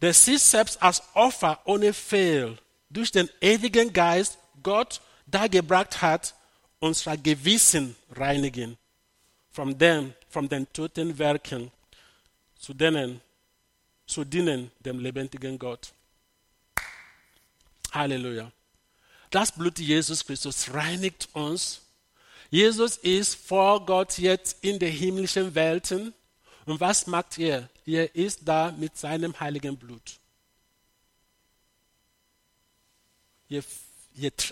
Der 0.00 0.14
sich 0.14 0.40
selbst 0.40 0.80
als 0.82 1.02
Opfer 1.14 1.60
ohne 1.64 1.92
Fehl 1.92 2.56
durch 2.88 3.12
den 3.12 3.28
ewigen 3.40 3.92
Geist 3.92 4.38
Gott 4.62 5.00
dargebracht 5.26 6.00
hat, 6.00 6.34
unser 6.78 7.16
Gewissen 7.16 7.96
reinigen 8.10 8.78
von 9.50 9.76
dem, 9.76 10.14
von 10.28 10.48
den 10.48 10.72
toten 10.72 11.18
Werken, 11.18 11.70
zu 12.56 12.72
denen 12.72 13.20
zu 14.06 14.24
dienen 14.24 14.70
dem 14.80 14.98
lebendigen 15.00 15.58
Gott. 15.58 15.92
Halleluja. 17.92 18.50
Das 19.30 19.52
Blut 19.52 19.78
Jesus 19.78 20.24
Christus 20.24 20.72
reinigt 20.72 21.28
uns. 21.32 21.82
Jesus 22.50 22.96
ist 22.96 23.34
vor 23.34 23.84
Gott 23.84 24.18
jetzt 24.18 24.64
in 24.64 24.78
den 24.78 24.92
himmlischen 24.92 25.54
Welten. 25.54 26.14
Und 26.64 26.80
was 26.80 27.06
macht 27.06 27.38
er? 27.38 27.68
Er 27.84 28.14
ist 28.14 28.40
da 28.44 28.72
mit 28.72 28.96
seinem 28.96 29.38
heiligen 29.38 29.76
Blut. 29.76 30.18
Er, 33.48 33.62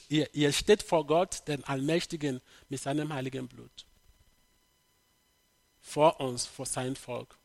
er, 0.08 0.34
er 0.34 0.52
steht 0.52 0.82
vor 0.82 1.06
Gott, 1.06 1.42
den 1.48 1.64
Allmächtigen, 1.64 2.40
mit 2.68 2.80
seinem 2.80 3.12
heiligen 3.12 3.48
Blut. 3.48 3.84
Vor 5.80 6.20
uns, 6.20 6.46
vor 6.46 6.66
sein 6.66 6.96
Volk 6.96 7.36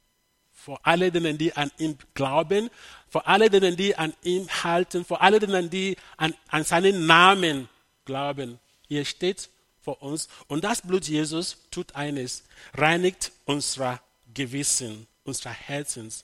Vor 0.53 0.79
alle 0.83 1.11
denen, 1.11 1.37
die 1.37 1.53
an 1.53 1.71
ihn 1.77 1.97
glauben, 2.13 2.69
vor 3.07 3.27
alle 3.27 3.49
denen, 3.49 3.75
die 3.75 3.95
an 3.95 4.13
ihm 4.23 4.47
halten, 4.63 5.05
vor 5.05 5.21
alle 5.21 5.39
denen, 5.39 5.69
die 5.69 5.97
an, 6.17 6.33
an 6.47 6.63
seinen 6.63 7.05
Namen 7.05 7.69
glauben. 8.05 8.59
Hier 8.87 9.05
steht 9.05 9.41
vor 9.41 9.60
uns. 9.85 10.27
Und 10.47 10.63
das 10.63 10.81
Blut 10.81 11.07
Jesus 11.07 11.57
tut 11.71 11.95
eines, 11.95 12.43
reinigt 12.73 13.31
unser 13.45 14.01
Gewissen, 14.33 15.07
unser 15.23 15.51
Herzens, 15.51 16.23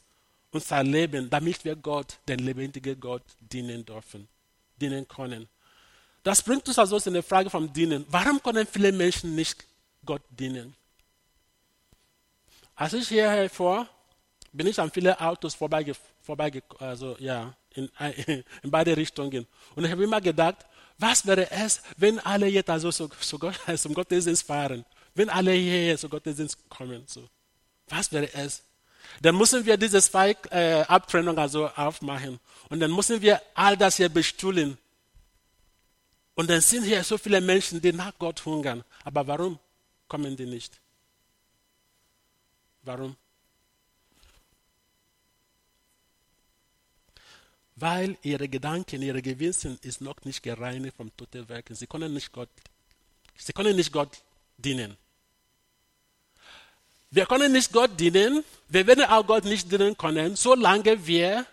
unser 0.52 0.84
Leben, 0.84 1.30
damit 1.30 1.64
wir 1.66 1.76
Gott, 1.76 2.18
den 2.28 2.40
lebendigen 2.40 3.00
Gott, 3.00 3.24
dienen 3.40 3.86
dürfen, 3.86 4.28
dienen 4.80 5.08
können. 5.08 5.48
Das 6.24 6.42
bringt 6.42 6.68
uns 6.68 6.78
also 6.78 6.98
in 6.98 7.14
die 7.14 7.22
Frage 7.22 7.50
vom 7.50 7.72
Dienen. 7.72 8.06
Warum 8.10 8.42
können 8.42 8.68
viele 8.68 8.92
Menschen 8.92 9.34
nicht 9.36 9.66
Gott 10.06 10.22
dienen? 10.30 10.76
Als 12.76 12.94
ich 12.94 13.08
hierher 13.08 13.50
vor, 13.50 13.88
bin 14.52 14.68
ich 14.68 14.80
an 14.80 14.92
viele 14.92 15.20
Autos 15.20 15.56
vorbeigefahren, 15.56 16.18
vorbei, 16.22 16.62
also 16.80 17.16
ja, 17.20 17.56
in, 17.74 17.90
in 18.64 18.72
beide 18.72 18.96
Richtungen. 18.98 19.48
Und 19.76 19.86
ich 19.86 19.92
habe 19.92 20.04
immer 20.04 20.20
gedacht, 20.20 20.66
was 20.98 21.26
wäre 21.26 21.50
es, 21.52 21.82
wenn 21.98 22.20
alle 22.20 22.48
jetzt 22.48 22.70
also 22.70 22.92
so, 22.92 23.10
so 23.20 23.38
Gott, 23.38 23.56
zum 23.78 23.94
Gottesdienst 23.94 24.44
fahren? 24.44 24.86
Wenn 25.14 25.30
alle 25.30 25.52
hierher 25.52 25.98
zum 25.98 26.10
Gottesdienst 26.10 26.58
kommen? 26.70 27.04
So. 27.08 27.28
Was 27.88 28.12
wäre 28.12 28.34
es? 28.34 28.64
Dann 29.22 29.36
müssen 29.36 29.66
wir 29.66 29.78
diese 29.78 30.02
zwei 30.02 30.36
äh, 30.50 30.82
Abtrennungen 30.82 31.40
also 31.40 31.68
aufmachen. 31.70 32.40
Und 32.70 32.80
dann 32.80 32.92
müssen 32.92 33.22
wir 33.22 33.42
all 33.54 33.78
das 33.78 33.98
hier 33.98 34.10
bestuhlen. 34.10 34.78
Und 36.36 36.50
dann 36.50 36.62
sind 36.62 36.84
hier 36.84 37.04
so 37.04 37.18
viele 37.18 37.42
Menschen, 37.42 37.82
die 37.82 37.94
nach 37.94 38.14
Gott 38.20 38.44
hungern. 38.46 38.84
Aber 39.04 39.26
warum 39.26 39.58
kommen 40.08 40.36
die 40.36 40.46
nicht? 40.46 40.80
Warum? 42.84 43.16
Weil 47.80 48.18
ihre 48.24 48.48
Gedanken, 48.48 49.02
ihre 49.02 49.22
Gewissen 49.22 49.78
ist 49.84 50.02
noch 50.02 50.16
nicht 50.24 50.42
gereinigt 50.42 50.98
vom 50.98 51.16
toten 51.16 51.48
Werken. 51.48 51.76
Sie 51.76 51.86
können 51.86 52.14
nicht 52.14 52.32
Gott, 52.32 52.50
sie 53.36 53.54
können 53.54 53.76
nicht 53.76 53.92
Gott 53.94 54.18
dienen. 54.58 54.98
Wir 57.12 57.26
können 57.26 57.52
nicht 57.52 57.72
Gott 57.72 57.92
dienen, 58.00 58.44
wir 58.68 58.86
werden 58.86 59.06
auch 59.06 59.26
Gott 59.26 59.46
nicht 59.46 59.72
dienen 59.72 59.96
können, 59.96 60.36
solange 60.36 61.06
wir 61.06 61.46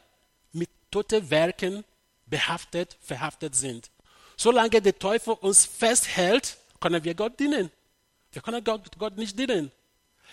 mit 0.53 0.71
toten 0.91 1.31
Werken 1.31 1.85
behaftet, 2.27 2.97
verhaftet 3.03 3.55
sind. 3.55 3.91
Solange 4.37 4.81
der 4.81 4.99
Teufel 4.99 5.35
uns 5.35 5.67
festhält, 5.67 6.57
können 6.81 7.05
wir 7.05 7.15
Gott 7.15 7.39
dienen. 7.39 7.71
Wir 8.33 8.43
können 8.43 8.65
Gott, 8.65 8.99
Gott 8.99 9.17
nicht 9.17 9.39
dienen. 9.39 9.71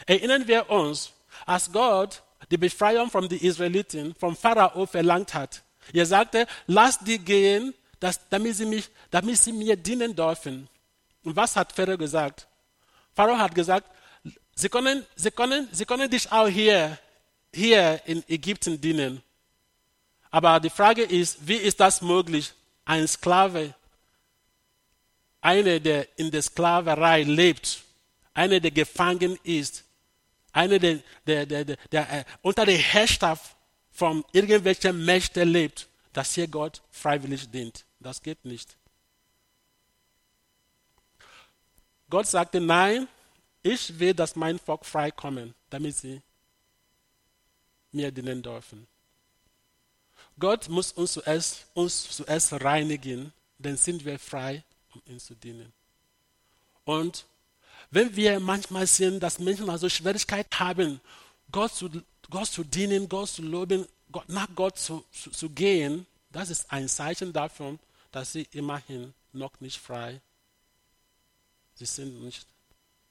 Erinnern 0.08 0.48
wir 0.48 0.70
uns, 0.70 1.12
als 1.46 1.72
Gott 1.72 2.24
die 2.50 2.58
Befreiung 2.58 3.12
von 3.12 3.28
den 3.28 3.40
Israeliten 3.40 4.16
vom 4.16 4.36
Pharao 4.36 4.86
verlangt 4.86 5.34
hat, 5.34 5.62
er 5.94 6.06
sagte, 6.06 6.48
lasst 6.68 7.06
die 7.06 7.20
gehen, 7.20 7.74
dass, 8.00 8.20
damit, 8.30 8.56
sie 8.56 8.66
mich, 8.66 8.90
damit 9.10 9.38
sie 9.38 9.52
mir 9.54 9.76
dienen 9.76 10.16
dürfen. 10.16 10.68
Und 11.24 11.36
was 11.36 11.56
hat 11.56 11.72
Pharao 11.72 11.98
gesagt? 11.98 12.48
Pharao 13.14 13.38
hat 13.38 13.54
gesagt, 13.54 13.90
sie 14.56 14.70
können, 14.70 15.06
sie 15.16 15.32
können, 15.32 15.68
sie 15.72 15.86
können 15.86 16.10
dich 16.10 16.32
auch 16.32 16.48
hier, 16.48 16.98
hier 17.54 18.02
in 18.06 18.24
Ägypten 18.28 18.80
dienen. 18.80 19.22
Aber 20.32 20.60
die 20.60 20.70
Frage 20.70 21.04
ist, 21.04 21.46
wie 21.48 21.56
ist 21.56 21.80
das 21.80 22.02
möglich? 22.02 22.54
Ein 22.86 23.08
Sklave, 23.08 23.76
einer, 25.42 25.80
der 25.80 26.08
in 26.18 26.32
der 26.32 26.42
Sklaverei 26.42 27.24
lebt, 27.24 27.84
einer, 28.34 28.60
der 28.60 28.72
gefangen 28.72 29.38
ist, 29.44 29.84
einer, 30.54 30.80
der, 30.80 31.00
der, 31.28 31.46
der, 31.46 31.66
der, 31.66 31.78
der 31.92 32.14
äh, 32.14 32.24
unter 32.42 32.66
der 32.66 32.78
Herrschaft 32.78 33.56
von 33.92 34.24
irgendwelchen 34.32 35.04
Mächten 35.06 35.50
lebt, 35.50 35.88
dass 36.14 36.34
hier 36.34 36.48
Gott 36.48 36.82
freiwillig 36.92 37.50
dient. 37.50 37.86
Das 38.00 38.22
geht 38.22 38.44
nicht. 38.46 38.76
Gott 42.10 42.28
sagte, 42.28 42.60
nein, 42.60 43.08
ich 43.64 43.98
will, 44.00 44.14
dass 44.14 44.36
mein 44.36 44.60
Volk 44.60 44.86
frei 44.86 45.12
kommen, 45.12 45.54
damit 45.70 45.96
sie 45.96 46.22
mir 47.92 48.12
dienen 48.12 48.42
dürfen. 48.42 48.88
Gott 50.40 50.68
muss 50.70 50.92
uns 50.92 51.14
zuerst, 51.14 51.68
uns 51.74 52.10
zuerst 52.10 52.54
reinigen, 52.54 53.32
dann 53.60 53.78
sind 53.78 54.04
wir 54.04 54.18
frei, 54.18 54.64
um 54.94 55.02
ihm 55.06 55.20
zu 55.20 55.36
dienen. 55.36 55.72
Und 56.84 57.26
wenn 57.92 58.16
wir 58.16 58.40
manchmal 58.40 58.88
sehen, 58.88 59.20
dass 59.20 59.40
Menschen 59.40 59.70
also 59.70 59.88
Schwierigkeiten 59.88 60.60
haben, 60.60 61.02
Gott 61.52 61.76
zu 61.76 61.90
Gott 62.32 62.48
zu 62.48 62.64
dienen, 62.64 63.08
Gott 63.08 63.30
zu 63.30 63.44
loben, 63.44 63.86
Gott, 64.12 64.28
nach 64.28 64.48
Gott 64.56 64.80
zu, 64.80 65.06
zu, 65.12 65.30
zu 65.30 65.50
gehen, 65.52 66.08
das 66.32 66.50
ist 66.50 66.72
ein 66.72 66.90
Zeichen 66.90 67.32
dafür, 67.32 67.78
dass 68.12 68.32
sie 68.32 68.48
immerhin 68.52 69.14
noch 69.34 69.60
nicht 69.60 69.80
frei 69.80 70.20
Sie 71.82 71.88
sind 71.88 72.24
nicht 72.24 72.46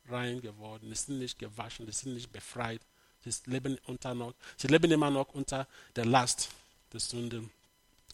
rein 0.09 0.41
geworden, 0.41 0.89
sie 0.91 0.95
sind 0.95 1.19
nicht 1.19 1.39
gewaschen, 1.41 1.87
sie 1.87 1.93
sind 1.93 2.15
nicht 2.15 2.31
befreit. 2.31 2.81
Sie 3.25 3.33
leben, 3.47 3.77
unter 3.87 4.15
noch, 4.15 4.33
sie 4.57 4.69
leben 4.69 4.91
immer 4.93 5.11
noch 5.11 5.29
unter 5.35 5.67
der 5.97 6.05
Last 6.05 6.51
der 6.93 7.01
Sünde. 7.01 7.43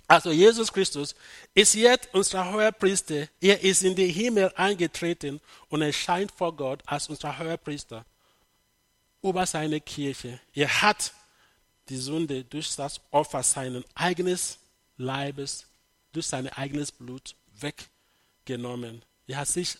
Also 0.09 0.31
Jesus 0.31 0.73
Christus 0.73 1.14
ist 1.53 1.75
jetzt 1.75 2.09
unser 2.14 2.51
hoher 2.51 2.73
Priester. 2.73 3.29
Er 3.38 3.61
ist 3.61 3.83
in 3.83 3.95
den 3.95 4.11
Himmel 4.11 4.51
eingetreten 4.57 5.42
und 5.69 5.83
erscheint 5.83 6.33
vor 6.33 6.57
Gott 6.57 6.83
als 6.87 7.11
unser 7.11 7.38
hoher 7.38 7.59
Priester 7.59 8.05
über 9.26 9.46
seine 9.46 9.80
Kirche. 9.80 10.40
Er 10.54 10.82
hat 10.82 11.12
die 11.88 11.96
Sünde 11.96 12.44
durch 12.44 12.74
das 12.76 13.00
Opfer 13.10 13.42
seines 13.42 13.84
eigenen 13.94 14.38
Leibes, 14.96 15.66
durch 16.12 16.26
sein 16.26 16.48
eigenes 16.48 16.90
Blut 16.92 17.36
weggenommen. 17.60 19.02
Er 19.26 19.38
hat 19.38 19.48
sich 19.48 19.76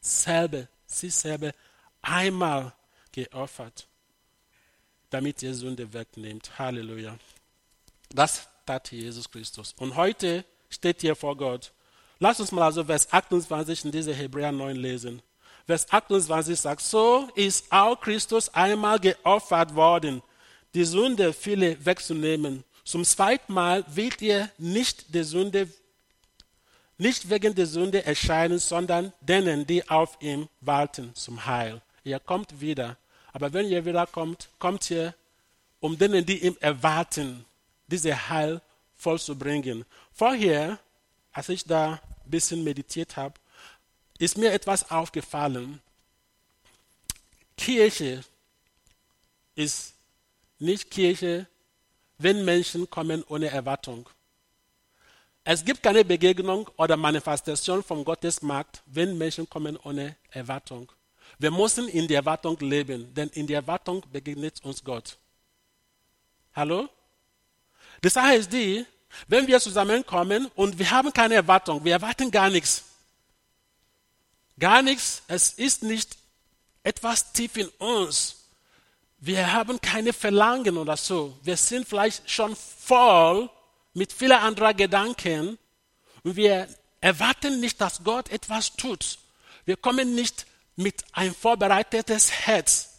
selber, 0.00 0.68
sich 0.86 1.14
selber 1.14 1.52
einmal 2.02 2.72
geopfert, 3.12 3.86
damit 5.10 5.42
er 5.42 5.54
Sünde 5.54 5.92
wegnimmt. 5.92 6.58
Halleluja. 6.58 7.18
Das 8.10 8.48
tat 8.66 8.90
Jesus 8.92 9.30
Christus. 9.30 9.74
Und 9.78 9.96
heute 9.96 10.44
steht 10.68 11.00
hier 11.00 11.16
vor 11.16 11.36
Gott. 11.36 11.72
Lass 12.18 12.40
uns 12.40 12.52
mal 12.52 12.64
also 12.64 12.84
Vers 12.84 13.12
28 13.12 13.86
in 13.86 13.92
dieser 13.92 14.14
Hebräer 14.14 14.52
9 14.52 14.76
lesen. 14.76 15.22
Vers 15.66 15.86
28 15.90 16.60
sagt, 16.60 16.82
so 16.82 17.28
ist 17.34 17.64
auch 17.70 17.98
Christus 18.00 18.52
einmal 18.52 18.98
geopfert 18.98 19.74
worden, 19.74 20.22
die 20.74 20.84
Sünde 20.84 21.32
viele 21.32 21.82
wegzunehmen. 21.84 22.64
Zum 22.84 23.04
zweiten 23.04 23.52
Mal 23.52 23.84
wird 23.88 24.20
er 24.20 24.50
nicht 24.58 25.14
der 25.14 25.24
Sünde, 25.24 25.68
nicht 26.98 27.30
wegen 27.30 27.54
der 27.54 27.66
Sünde 27.66 28.04
erscheinen, 28.04 28.58
sondern 28.58 29.12
denen, 29.22 29.66
die 29.66 29.88
auf 29.88 30.18
ihm 30.20 30.48
warten, 30.60 31.14
zum 31.14 31.46
Heil. 31.46 31.80
Er 32.04 32.20
kommt 32.20 32.60
wieder. 32.60 32.96
Aber 33.32 33.52
wenn 33.52 33.70
er 33.72 33.84
wiederkommt, 33.84 34.48
kommt 34.58 34.90
er, 34.90 35.14
um 35.80 35.96
denen, 35.96 36.26
die 36.26 36.44
ihm 36.44 36.56
erwarten, 36.60 37.44
diese 37.86 38.28
Heil 38.28 38.60
vollzubringen. 38.96 39.84
Vorher, 40.12 40.78
als 41.32 41.48
ich 41.48 41.64
da 41.64 41.94
ein 42.24 42.30
bisschen 42.30 42.62
meditiert 42.62 43.16
habe, 43.16 43.34
ist 44.18 44.38
mir 44.38 44.52
etwas 44.52 44.90
aufgefallen. 44.90 45.80
Kirche 47.56 48.24
ist 49.54 49.94
nicht 50.58 50.90
Kirche, 50.90 51.46
wenn 52.18 52.44
Menschen 52.44 52.88
kommen 52.88 53.24
ohne 53.28 53.48
Erwartung. 53.48 54.08
Es 55.42 55.64
gibt 55.64 55.82
keine 55.82 56.04
Begegnung 56.04 56.68
oder 56.76 56.96
Manifestation 56.96 57.82
vom 57.82 58.04
Gottesmarkt, 58.04 58.82
wenn 58.86 59.18
Menschen 59.18 59.48
kommen 59.48 59.76
ohne 59.76 60.16
Erwartung. 60.30 60.90
Wir 61.38 61.50
müssen 61.50 61.88
in 61.88 62.08
der 62.08 62.18
Erwartung 62.18 62.58
leben, 62.60 63.12
denn 63.14 63.28
in 63.30 63.46
der 63.46 63.56
Erwartung 63.56 64.02
begegnet 64.10 64.64
uns 64.64 64.82
Gott. 64.82 65.18
Hallo? 66.54 66.88
Die 68.02 68.08
Sache 68.08 68.36
ist 68.36 68.52
die, 68.52 68.86
wenn 69.28 69.46
wir 69.46 69.60
zusammenkommen 69.60 70.50
und 70.54 70.78
wir 70.78 70.90
haben 70.90 71.12
keine 71.12 71.34
Erwartung, 71.34 71.84
wir 71.84 71.92
erwarten 71.92 72.30
gar 72.30 72.48
nichts, 72.50 72.84
Gar 74.58 74.82
nichts. 74.82 75.22
Es 75.26 75.52
ist 75.52 75.82
nicht 75.82 76.16
etwas 76.82 77.32
tief 77.32 77.56
in 77.56 77.68
uns. 77.78 78.36
Wir 79.18 79.52
haben 79.52 79.80
keine 79.80 80.12
Verlangen 80.12 80.76
oder 80.76 80.96
so. 80.96 81.36
Wir 81.42 81.56
sind 81.56 81.88
vielleicht 81.88 82.28
schon 82.30 82.54
voll 82.54 83.50
mit 83.94 84.12
vielen 84.12 84.32
anderen 84.32 84.76
Gedanken 84.76 85.58
und 86.22 86.36
wir 86.36 86.68
erwarten 87.00 87.60
nicht, 87.60 87.80
dass 87.80 88.04
Gott 88.04 88.28
etwas 88.28 88.76
tut. 88.76 89.18
Wir 89.64 89.76
kommen 89.76 90.14
nicht 90.14 90.46
mit 90.76 91.04
ein 91.12 91.34
vorbereitetes 91.34 92.30
Herz. 92.30 92.90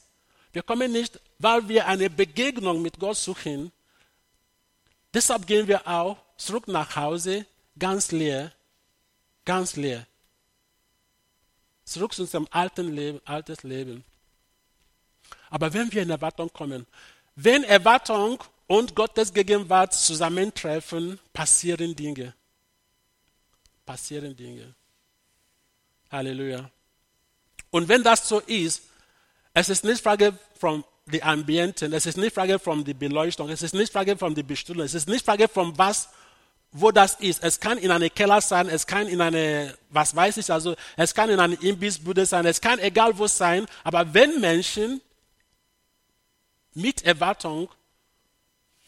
Wir 0.51 0.63
kommen 0.63 0.91
nicht, 0.91 1.19
weil 1.37 1.67
wir 1.67 1.85
eine 1.85 2.09
Begegnung 2.09 2.81
mit 2.81 2.99
Gott 2.99 3.17
suchen. 3.17 3.71
Deshalb 5.13 5.45
gehen 5.45 5.67
wir 5.67 5.87
auch 5.87 6.17
zurück 6.37 6.67
nach 6.67 6.95
Hause 6.95 7.45
ganz 7.77 8.11
leer, 8.11 8.51
ganz 9.43 9.75
leer 9.75 10.07
zurück 11.85 12.13
zu 12.13 12.23
unserem 12.23 12.47
alten 12.51 12.93
Leben, 12.93 13.21
altes 13.25 13.63
Leben. 13.63 14.03
Aber 15.49 15.73
wenn 15.73 15.91
wir 15.91 16.01
in 16.01 16.09
Erwartung 16.09 16.51
kommen, 16.51 16.85
Wenn 17.35 17.65
Erwartung 17.65 18.41
und 18.65 18.95
Gottes 18.95 19.33
Gegenwart 19.33 19.93
zusammentreffen, 19.93 21.19
passieren 21.33 21.95
Dinge. 21.95 22.33
Passieren 23.85 24.35
Dinge. 24.35 24.73
Halleluja. 26.09 26.69
Und 27.71 27.89
wenn 27.89 28.01
das 28.01 28.27
so 28.27 28.39
ist, 28.39 28.83
es 29.53 29.69
ist 29.69 29.83
nicht 29.83 30.01
Frage 30.01 30.37
von 30.57 30.83
die 31.07 31.21
Ambienten, 31.21 31.91
es 31.93 32.05
ist 32.05 32.17
nicht 32.17 32.33
Frage 32.33 32.57
von 32.57 32.83
der 32.83 32.93
Beleuchtung, 32.93 33.49
es 33.49 33.61
ist 33.61 33.75
nicht 33.75 33.91
Frage 33.91 34.17
von 34.17 34.33
der 34.33 34.43
Bestuhlung, 34.43 34.85
es 34.85 34.93
ist 34.93 35.09
nicht 35.09 35.25
Frage 35.25 35.47
von 35.47 35.77
was, 35.77 36.09
wo 36.77 36.91
das 36.91 37.15
ist. 37.15 37.41
Es 37.41 37.57
kann 37.57 37.77
in 37.77 37.89
einem 37.89 38.13
Keller 38.13 38.41
sein, 38.41 38.67
es 38.67 38.85
kann 38.85 39.07
in 39.07 39.21
eine, 39.21 39.77
was 39.89 40.13
weiß 40.13 40.35
ich, 40.37 40.51
also 40.51 40.75
es 40.97 41.15
kann 41.15 41.29
in 41.29 41.39
einer 41.39 41.61
Imbissbude 41.61 42.25
sein, 42.25 42.45
es 42.45 42.59
kann 42.59 42.79
egal 42.79 43.17
wo 43.17 43.27
sein, 43.27 43.65
aber 43.85 44.13
wenn 44.13 44.41
Menschen 44.41 44.99
mit 46.73 47.03
Erwartung 47.03 47.69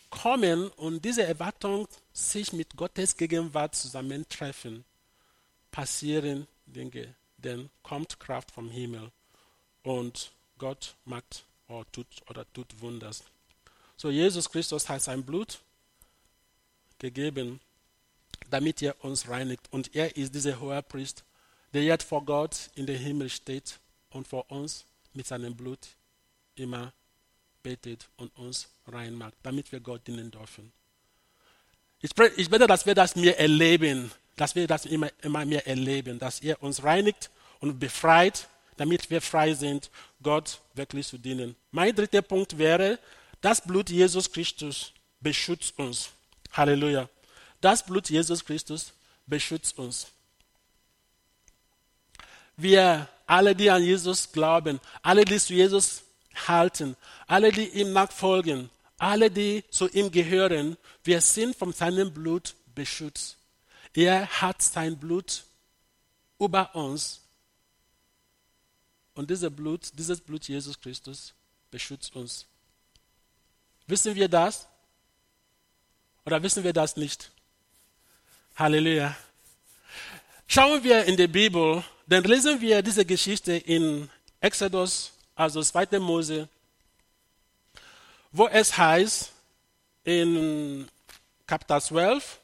kommen 0.09 0.67
und 0.71 1.05
diese 1.05 1.23
Erwartung 1.23 1.87
sich 2.11 2.51
mit 2.51 2.75
Gottes 2.75 3.15
Gegenwart 3.15 3.73
zusammentreffen, 3.73 4.83
passieren 5.71 6.45
Dinge, 6.65 7.15
denn 7.37 7.69
kommt 7.83 8.19
Kraft 8.19 8.51
vom 8.51 8.69
Himmel 8.69 9.11
und 9.83 10.33
Gott 10.57 10.95
macht 11.05 11.45
oder 11.69 11.89
tut, 11.93 12.07
oder 12.29 12.45
tut 12.51 12.67
Wunders. 12.81 13.23
So, 13.95 14.09
Jesus 14.09 14.49
Christus 14.49 14.89
hat 14.89 15.01
sein 15.01 15.23
Blut 15.23 15.59
gegeben, 16.99 17.61
damit 18.49 18.81
er 18.81 19.03
uns 19.03 19.27
reinigt. 19.27 19.67
Und 19.71 19.95
er 19.95 20.15
ist 20.15 20.33
dieser 20.33 20.59
hohe 20.59 20.81
Priest, 20.81 21.23
der 21.73 21.83
jetzt 21.83 22.07
vor 22.07 22.23
Gott 22.23 22.69
in 22.75 22.85
den 22.85 22.97
Himmel 22.97 23.29
steht 23.29 23.79
und 24.11 24.27
vor 24.27 24.49
uns 24.51 24.85
mit 25.13 25.27
seinem 25.27 25.55
Blut 25.55 25.79
immer 26.55 26.93
betet 27.63 28.07
und 28.17 28.35
uns 28.37 28.69
rein 28.87 29.13
macht, 29.13 29.33
damit 29.43 29.71
wir 29.71 29.79
Gott 29.79 30.07
dienen 30.07 30.31
dürfen. 30.31 30.71
Ich, 31.99 32.11
ich 32.37 32.49
bete, 32.49 32.67
dass 32.67 32.85
wir 32.85 32.95
das 32.95 33.15
mehr 33.15 33.39
erleben, 33.39 34.11
dass 34.35 34.55
wir 34.55 34.67
das 34.67 34.85
immer, 34.85 35.09
immer 35.21 35.45
mehr 35.45 35.67
erleben, 35.67 36.19
dass 36.19 36.39
er 36.39 36.61
uns 36.61 36.83
reinigt 36.83 37.29
und 37.59 37.79
befreit, 37.79 38.47
damit 38.77 39.09
wir 39.09 39.21
frei 39.21 39.53
sind, 39.53 39.89
Gott 40.21 40.61
wirklich 40.75 41.07
zu 41.07 41.17
dienen. 41.17 41.55
Mein 41.71 41.95
dritter 41.95 42.21
Punkt 42.21 42.57
wäre, 42.57 42.99
das 43.41 43.61
Blut 43.61 43.89
Jesus 43.89 44.31
Christus 44.31 44.93
beschützt 45.19 45.77
uns. 45.79 46.09
Halleluja. 46.53 47.09
Das 47.61 47.85
Blut 47.85 48.09
Jesus 48.09 48.45
Christus 48.45 48.93
beschützt 49.25 49.77
uns. 49.77 50.07
Wir 52.55 53.07
alle, 53.25 53.55
die 53.55 53.69
an 53.69 53.83
Jesus 53.83 54.31
glauben, 54.31 54.79
alle, 55.01 55.25
die 55.25 55.37
zu 55.37 55.53
Jesus 55.53 56.03
halten, 56.47 56.95
alle, 57.27 57.51
die 57.51 57.67
ihm 57.67 57.93
nachfolgen, 57.93 58.69
alle, 58.97 59.29
die 59.29 59.63
zu 59.69 59.87
ihm 59.89 60.11
gehören, 60.11 60.77
wir 61.03 61.21
sind 61.21 61.55
von 61.55 61.73
seinem 61.73 62.13
Blut 62.13 62.55
beschützt. 62.73 63.37
Er 63.93 64.27
hat 64.27 64.61
sein 64.61 64.97
Blut 64.97 65.43
über 66.39 66.75
uns. 66.75 67.21
Und 69.13 69.29
dieses 69.29 69.53
Blut, 69.55 69.91
dieses 69.93 70.21
Blut 70.21 70.47
Jesus 70.47 70.79
Christus 70.79 71.33
beschützt 71.71 72.15
uns. 72.15 72.45
Wissen 73.87 74.15
wir 74.15 74.29
das? 74.29 74.67
Oder 76.25 76.41
wissen 76.43 76.63
wir 76.63 76.73
das 76.73 76.97
nicht? 76.97 77.31
Halleluja. 78.57 79.15
Schauen 80.47 80.83
wir 80.83 81.05
in 81.05 81.15
die 81.15 81.27
Bibel, 81.27 81.83
dann 82.07 82.23
lesen 82.23 82.59
wir 82.59 82.81
diese 82.81 83.05
Geschichte 83.05 83.53
in 83.53 84.09
Exodus 84.39 85.11
also 85.35 85.61
2. 85.61 85.99
Mose, 85.99 86.49
wo 88.31 88.47
es 88.47 88.75
heißt 88.75 89.31
in 90.05 90.87
Kapitel 91.45 91.79
12, 91.79 92.39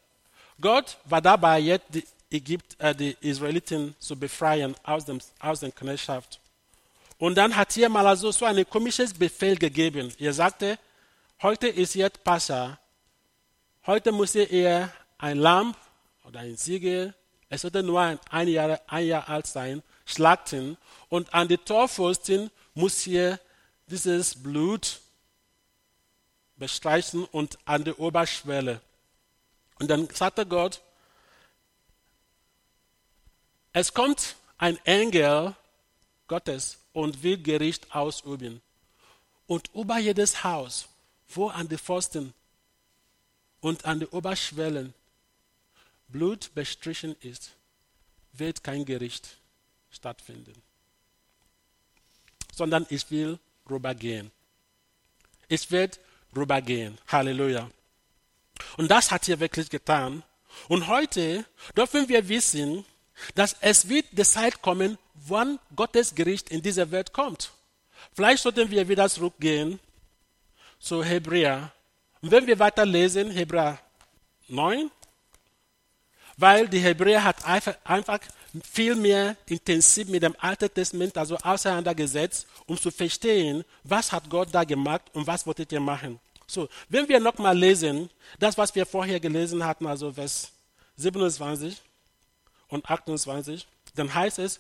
Gott 0.62 0.97
war 1.06 1.19
dabei, 1.19 1.58
jetzt 1.60 1.88
die, 1.89 2.06
Ägypt, 2.30 2.80
äh, 2.80 2.93
die 2.93 3.17
Israeliten 3.21 3.95
zu 3.97 4.15
befreien 4.15 4.76
aus, 4.84 5.06
dem, 5.06 5.19
aus 5.39 5.62
der 5.62 5.71
Knechtschaft. 5.71 6.39
Und 7.17 7.34
dann 7.34 7.56
hat 7.56 7.76
er 7.76 7.89
mal 7.89 8.06
also 8.06 8.30
so 8.32 8.45
ein 8.45 8.69
komisches 8.69 9.12
Befehl 9.15 9.58
gegeben. 9.58 10.13
Er 10.19 10.34
sagte, 10.34 10.78
heute 11.41 11.69
ist 11.69 11.95
jetzt 11.95 12.23
Pascha. 12.23 12.78
Heute 13.88 14.12
muss 14.12 14.36
er 14.36 14.91
ein 15.17 15.39
Lamm 15.39 15.76
oder 16.23 16.41
ein 16.41 16.57
Siegel, 16.57 17.13
es 17.49 17.62
sollte 17.62 17.83
nur 17.83 18.01
ein, 18.01 18.47
Jahr, 18.47 18.81
ein 18.88 19.05
Jahr 19.05 19.29
alt 19.29 19.47
sein, 19.47 19.83
schlachten 20.05 20.77
und 21.09 21.33
an 21.33 21.47
die 21.47 21.57
Torpfosten 21.57 22.49
muss 22.73 23.01
hier 23.01 23.39
dieses 23.88 24.41
Blut 24.41 24.99
bestreichen 26.55 27.25
und 27.25 27.57
an 27.65 27.83
der 27.83 27.99
Oberschwelle. 27.99 28.81
Und 29.79 29.89
dann 29.89 30.09
sagte 30.09 30.45
Gott, 30.45 30.81
es 33.73 33.93
kommt 33.93 34.36
ein 34.57 34.77
Engel 34.86 35.55
Gottes 36.27 36.79
und 36.93 37.21
will 37.21 37.38
Gericht 37.41 37.93
ausüben. 37.93 38.62
Und 39.45 39.69
über 39.73 39.97
jedes 39.97 40.43
Haus, 40.43 40.88
wo 41.27 41.49
an 41.49 41.67
den 41.67 41.77
Pfosten 41.77 42.33
und 43.59 43.86
an 43.86 43.99
den 43.99 44.07
Oberschwellen 44.09 44.93
Blut 46.13 46.52
bestrichen 46.56 47.15
ist, 47.19 47.52
wird 48.32 48.63
kein 48.63 48.86
Gericht 48.86 49.38
stattfinden 49.91 50.63
sondern 52.54 52.86
ich 52.89 53.10
will 53.12 53.39
rübergehen. 53.69 54.32
Ich 55.47 55.69
werde 55.71 55.97
rübergehen. 56.36 56.97
Halleluja. 57.08 57.69
Und 58.78 58.89
das 58.89 59.12
hat 59.12 59.28
er 59.28 59.39
wirklich 59.39 59.69
getan. 59.69 60.23
Und 60.67 60.88
heute 60.88 61.45
dürfen 61.76 62.08
wir 62.08 62.28
wissen, 62.30 62.86
dass 63.36 63.56
es 63.62 63.89
wird 63.89 64.06
die 64.12 64.23
Zeit 64.23 64.62
kommen, 64.62 64.97
wann 65.13 65.60
Gottes 65.76 66.13
Gericht 66.13 66.49
in 66.49 66.62
diese 66.62 66.91
Welt 66.91 67.13
kommt. 67.13 67.52
Vielleicht 68.13 68.43
sollten 68.43 68.69
wir 68.69 68.88
wieder 68.88 69.10
zurückgehen 69.10 69.80
zu 70.80 71.04
Hebräer. 71.04 71.71
Und 72.21 72.32
wenn 72.32 72.47
wir 72.47 72.60
weiter 72.60 72.86
lesen, 72.86 73.32
Hebräer 73.32 73.80
9, 74.47 74.91
weil 76.38 76.67
die 76.67 76.80
Hebräer 76.80 77.24
hat 77.24 77.43
einfach 77.46 78.19
viel 78.72 78.96
mehr 78.96 79.36
intensiv 79.48 80.08
mit 80.08 80.24
dem 80.24 80.36
Alten 80.39 80.72
Testament, 80.74 81.17
also 81.17 81.38
auseinandergesetzt, 81.38 82.48
um 82.67 82.78
zu 82.80 82.91
verstehen, 82.91 83.63
was 83.84 84.12
hat 84.12 84.30
Gott 84.30 84.50
da 84.52 84.63
gemacht 84.63 85.04
und 85.13 85.26
was 85.26 85.46
wollte 85.46 85.65
er 85.69 85.80
machen. 85.80 86.19
So, 86.46 86.69
wenn 86.89 87.08
wir 87.08 87.19
nochmal 87.19 87.58
lesen, 87.58 88.10
das, 88.38 88.58
was 88.58 88.74
wir 88.76 88.86
vorher 88.86 89.19
gelesen 89.19 89.65
hatten, 89.65 89.88
also 89.88 90.12
Vers 90.12 90.52
27 90.98 91.82
und 92.67 92.88
28, 92.88 93.65
dann 93.96 94.13
heißt 94.13 94.39
es, 94.39 94.60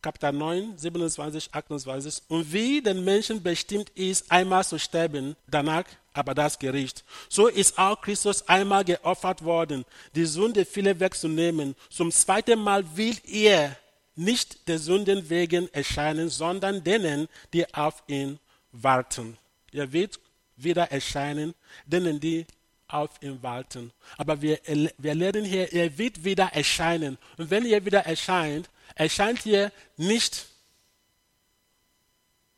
Kapitel 0.00 0.32
9, 0.32 0.78
27, 0.78 1.48
28. 1.52 2.22
Und 2.28 2.52
wie 2.52 2.80
den 2.80 3.04
Menschen 3.04 3.42
bestimmt 3.42 3.90
ist, 3.90 4.30
einmal 4.30 4.64
zu 4.64 4.78
sterben, 4.78 5.34
danach 5.48 5.84
aber 6.18 6.34
das 6.34 6.58
Gericht. 6.58 7.04
So 7.28 7.46
ist 7.46 7.78
auch 7.78 8.00
Christus 8.00 8.46
einmal 8.48 8.84
geopfert 8.84 9.44
worden, 9.44 9.84
die 10.14 10.26
Sünde 10.26 10.64
viele 10.64 10.98
wegzunehmen. 10.98 11.76
Zum 11.88 12.10
zweiten 12.10 12.58
Mal 12.58 12.84
will 12.96 13.16
er 13.24 13.76
nicht 14.16 14.66
der 14.66 14.80
Sünden 14.80 15.30
wegen 15.30 15.72
erscheinen, 15.72 16.28
sondern 16.28 16.82
denen, 16.82 17.28
die 17.52 17.72
auf 17.72 18.02
ihn 18.08 18.38
warten. 18.72 19.38
Er 19.72 19.92
wird 19.92 20.18
wieder 20.56 20.90
erscheinen, 20.90 21.54
denen, 21.86 22.18
die 22.18 22.44
auf 22.88 23.10
ihn 23.22 23.40
warten. 23.42 23.92
Aber 24.16 24.42
wir, 24.42 24.58
wir 24.98 25.14
lernen 25.14 25.44
hier, 25.44 25.72
er 25.72 25.96
wird 25.96 26.24
wieder 26.24 26.46
erscheinen. 26.52 27.16
Und 27.36 27.50
wenn 27.50 27.64
er 27.64 27.84
wieder 27.84 28.00
erscheint, 28.00 28.68
erscheint 28.96 29.42
hier 29.42 29.70
nicht, 29.96 30.46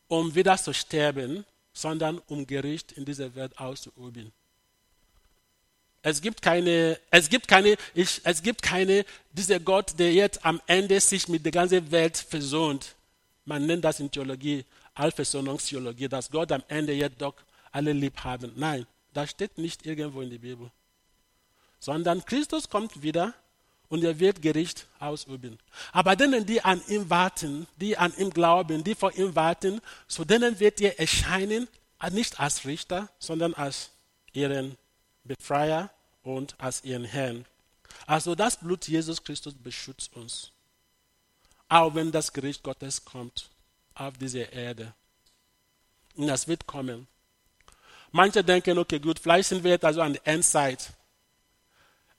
um 0.08 0.34
wieder 0.34 0.56
zu 0.56 0.72
sterben, 0.72 1.44
sondern 1.72 2.18
um 2.26 2.46
Gericht 2.46 2.92
in 2.92 3.04
dieser 3.04 3.34
Welt 3.34 3.58
auszuüben. 3.58 4.32
Es 6.02 6.22
gibt 6.22 6.40
keine, 6.40 6.98
es 7.10 7.28
gibt 7.28 7.46
keine, 7.46 7.76
ich, 7.94 8.20
es 8.24 8.42
gibt 8.42 8.62
keine, 8.62 9.04
dieser 9.32 9.60
Gott, 9.60 9.98
der 9.98 10.12
jetzt 10.12 10.44
am 10.44 10.60
Ende 10.66 10.98
sich 11.00 11.28
mit 11.28 11.44
der 11.44 11.52
ganzen 11.52 11.90
Welt 11.90 12.16
versöhnt. 12.16 12.94
Man 13.44 13.66
nennt 13.66 13.84
das 13.84 14.00
in 14.00 14.10
Theologie 14.10 14.64
Allversöhnungstheologie, 14.94 16.08
dass 16.08 16.30
Gott 16.30 16.52
am 16.52 16.62
Ende 16.68 16.92
jetzt 16.92 17.20
doch 17.20 17.34
alle 17.70 17.92
lieb 17.92 18.18
haben. 18.24 18.52
Nein, 18.56 18.86
das 19.12 19.30
steht 19.30 19.58
nicht 19.58 19.86
irgendwo 19.86 20.20
in 20.22 20.30
der 20.30 20.38
Bibel. 20.38 20.70
Sondern 21.78 22.24
Christus 22.24 22.68
kommt 22.68 23.02
wieder 23.02 23.34
und 23.90 24.04
er 24.04 24.18
wird 24.18 24.40
Gericht 24.40 24.86
ausüben. 24.98 25.58
Aber 25.92 26.16
denen, 26.16 26.46
die 26.46 26.62
an 26.62 26.80
ihm 26.88 27.10
warten, 27.10 27.66
die 27.76 27.98
an 27.98 28.14
ihm 28.16 28.30
glauben, 28.30 28.82
die 28.82 28.94
vor 28.94 29.12
ihm 29.14 29.34
warten, 29.34 29.82
zu 30.06 30.24
denen 30.24 30.58
wird 30.60 30.80
er 30.80 30.98
erscheinen, 30.98 31.68
nicht 32.12 32.40
als 32.40 32.64
Richter, 32.64 33.10
sondern 33.18 33.52
als 33.52 33.90
ihren 34.32 34.78
Befreier 35.24 35.90
und 36.22 36.54
als 36.58 36.84
ihren 36.84 37.04
Herrn. 37.04 37.44
Also 38.06 38.34
das 38.34 38.56
Blut 38.56 38.88
Jesus 38.88 39.22
Christus 39.22 39.54
beschützt 39.54 40.16
uns. 40.16 40.52
Auch 41.68 41.94
wenn 41.94 42.10
das 42.10 42.32
Gericht 42.32 42.62
Gottes 42.62 43.04
kommt 43.04 43.50
auf 43.94 44.16
diese 44.18 44.40
Erde. 44.40 44.94
Und 46.14 46.28
das 46.28 46.46
wird 46.46 46.66
kommen. 46.66 47.06
Manche 48.12 48.42
denken, 48.42 48.78
okay, 48.78 48.98
gut, 49.00 49.18
vielleicht 49.18 49.48
sind 49.48 49.62
wir 49.62 49.72
jetzt 49.72 49.84
also 49.84 50.00
an 50.00 50.14
der 50.14 50.26
Endzeit. 50.26 50.92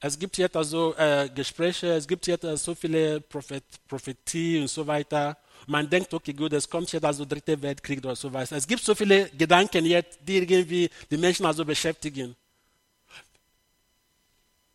Es 0.04 0.18
gibt 0.18 0.36
jetzt 0.40 0.58
also 0.58 0.96
äh, 0.96 1.30
Gespräche, 1.30 1.94
es 1.94 2.08
gibt 2.08 2.26
jetzt 2.26 2.44
also 2.44 2.72
so 2.72 2.76
viele 2.76 3.22
Prophet, 3.22 3.64
Prophetie 3.88 4.60
und 4.60 4.68
so 4.68 4.86
weiter. 4.86 5.38
Man 5.68 5.88
denkt, 5.88 6.12
okay, 6.12 6.34
gut, 6.34 6.54
es 6.54 6.68
kommt 6.68 6.92
jetzt 6.92 7.06
also 7.06 7.24
dritte 7.24 7.62
Weltkrieg 7.62 8.00
oder 8.00 8.16
so 8.16 8.34
weiter. 8.34 8.56
Es 8.56 8.68
gibt 8.68 8.84
so 8.84 8.96
viele 8.96 9.30
Gedanken 9.30 9.86
jetzt, 9.86 10.18
die 10.24 10.38
irgendwie 10.38 10.90
die 11.10 11.18
Menschen 11.18 11.46
also 11.46 11.64
beschäftigen. 11.64 12.36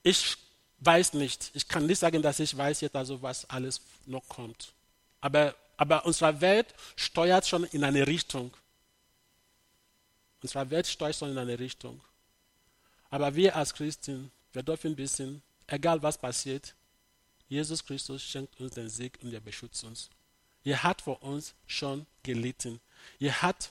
Ich 0.05 0.37
weiß 0.79 1.14
nicht. 1.14 1.51
Ich 1.55 1.66
kann 1.66 1.87
nicht 1.87 1.99
sagen, 1.99 2.22
dass 2.22 2.39
ich 2.39 2.57
weiß 2.57 2.83
jetzt 2.83 2.95
also, 2.95 3.20
was 3.20 3.51
alles 3.51 3.81
noch 4.07 4.29
kommt. 4.29 4.72
Aber, 5.20 5.57
aber 5.77 6.07
unsere 6.07 6.41
Welt 6.41 6.72
steuert 6.95 7.49
schon 7.49 7.64
in 7.64 7.83
eine 7.83 8.07
Richtung. 8.07 8.53
Unsere 10.41 10.70
Welt 10.70 10.87
steuert 10.87 11.16
schon 11.16 11.31
in 11.31 11.39
eine 11.39 11.59
Richtung. 11.59 12.01
Aber 13.11 13.35
wir 13.35 13.57
als 13.57 13.74
Christen, 13.74 14.31
wir 14.57 14.62
dürfen 14.62 14.96
wissen, 14.96 15.42
egal 15.66 16.02
was 16.02 16.16
passiert, 16.16 16.74
Jesus 17.46 17.84
Christus 17.84 18.22
schenkt 18.22 18.59
uns 18.59 18.74
den 18.74 18.88
Sieg 18.88 19.18
und 19.22 19.32
er 19.32 19.40
beschützt 19.40 19.84
uns. 19.84 20.09
Er 20.64 20.82
hat 20.82 21.02
für 21.02 21.16
uns 21.18 21.54
schon 21.66 22.07
gelitten. 22.22 22.80
Er 23.20 23.42
hat 23.42 23.70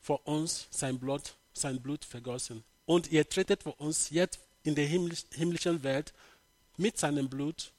für 0.00 0.16
uns 0.18 0.68
sein 0.70 0.98
Blut, 1.00 1.34
sein 1.52 1.82
Blut 1.82 2.04
vergossen. 2.04 2.62
Und 2.86 3.12
er 3.12 3.28
tretet 3.28 3.64
für 3.64 3.72
uns 3.72 4.10
jetzt 4.10 4.38
in 4.62 4.76
der 4.76 4.86
himmlischen 4.86 5.82
Welt 5.82 6.14
mit 6.76 6.96
seinem 6.96 7.28
Blut. 7.28 7.72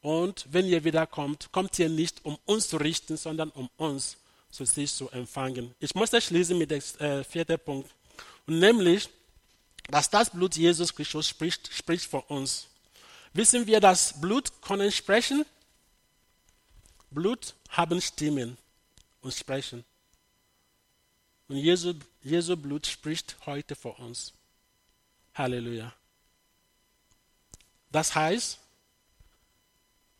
Und 0.00 0.46
wenn 0.50 0.66
ihr 0.66 0.82
wiederkommt, 0.82 1.52
kommt 1.52 1.78
ihr 1.78 1.90
nicht, 1.90 2.24
um 2.24 2.38
uns 2.46 2.70
zu 2.70 2.78
richten, 2.78 3.18
sondern 3.18 3.50
um 3.50 3.68
uns 3.76 4.16
zu 4.50 4.64
sich 4.64 4.92
zu 4.92 5.10
empfangen. 5.10 5.74
Ich 5.78 5.94
möchte 5.94 6.20
schließen 6.22 6.56
mit 6.56 6.70
dem 6.70 6.82
äh, 6.98 7.22
vierten 7.22 7.58
Punkt. 7.58 7.90
Und 8.46 8.58
nämlich, 8.58 9.10
dass 9.88 10.10
das 10.10 10.30
Blut 10.30 10.56
Jesus 10.56 10.94
Christus 10.94 11.28
spricht, 11.28 11.72
spricht 11.72 12.04
für 12.04 12.22
uns. 12.22 12.66
Wissen 13.32 13.66
wir, 13.66 13.80
dass 13.80 14.20
Blut 14.20 14.60
können 14.62 14.90
sprechen? 14.90 15.44
Blut 17.10 17.54
haben 17.70 18.00
Stimmen 18.00 18.56
und 19.20 19.34
sprechen. 19.34 19.84
Und 21.48 21.56
Jesu, 21.56 21.94
Jesu 22.22 22.56
Blut 22.56 22.86
spricht 22.86 23.36
heute 23.46 23.74
für 23.74 23.92
uns. 23.92 24.32
Halleluja. 25.34 25.92
Das 27.90 28.14
heißt, 28.14 28.58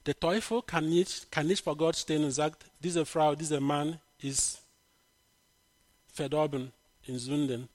der 0.07 0.19
Teufel 0.19 0.63
kann 0.63 0.89
nicht, 0.89 1.31
kann 1.31 1.47
nicht 1.47 1.63
vor 1.63 1.77
Gott 1.77 1.97
stehen 1.97 2.25
und 2.25 2.33
sagt, 2.33 2.65
diese 2.81 3.07
Frau, 3.07 3.35
dieser 3.35 3.61
Mann 3.61 4.01
ist 4.19 4.61
verdorben 6.13 6.73
in 7.05 7.19
Sünden. 7.19 7.69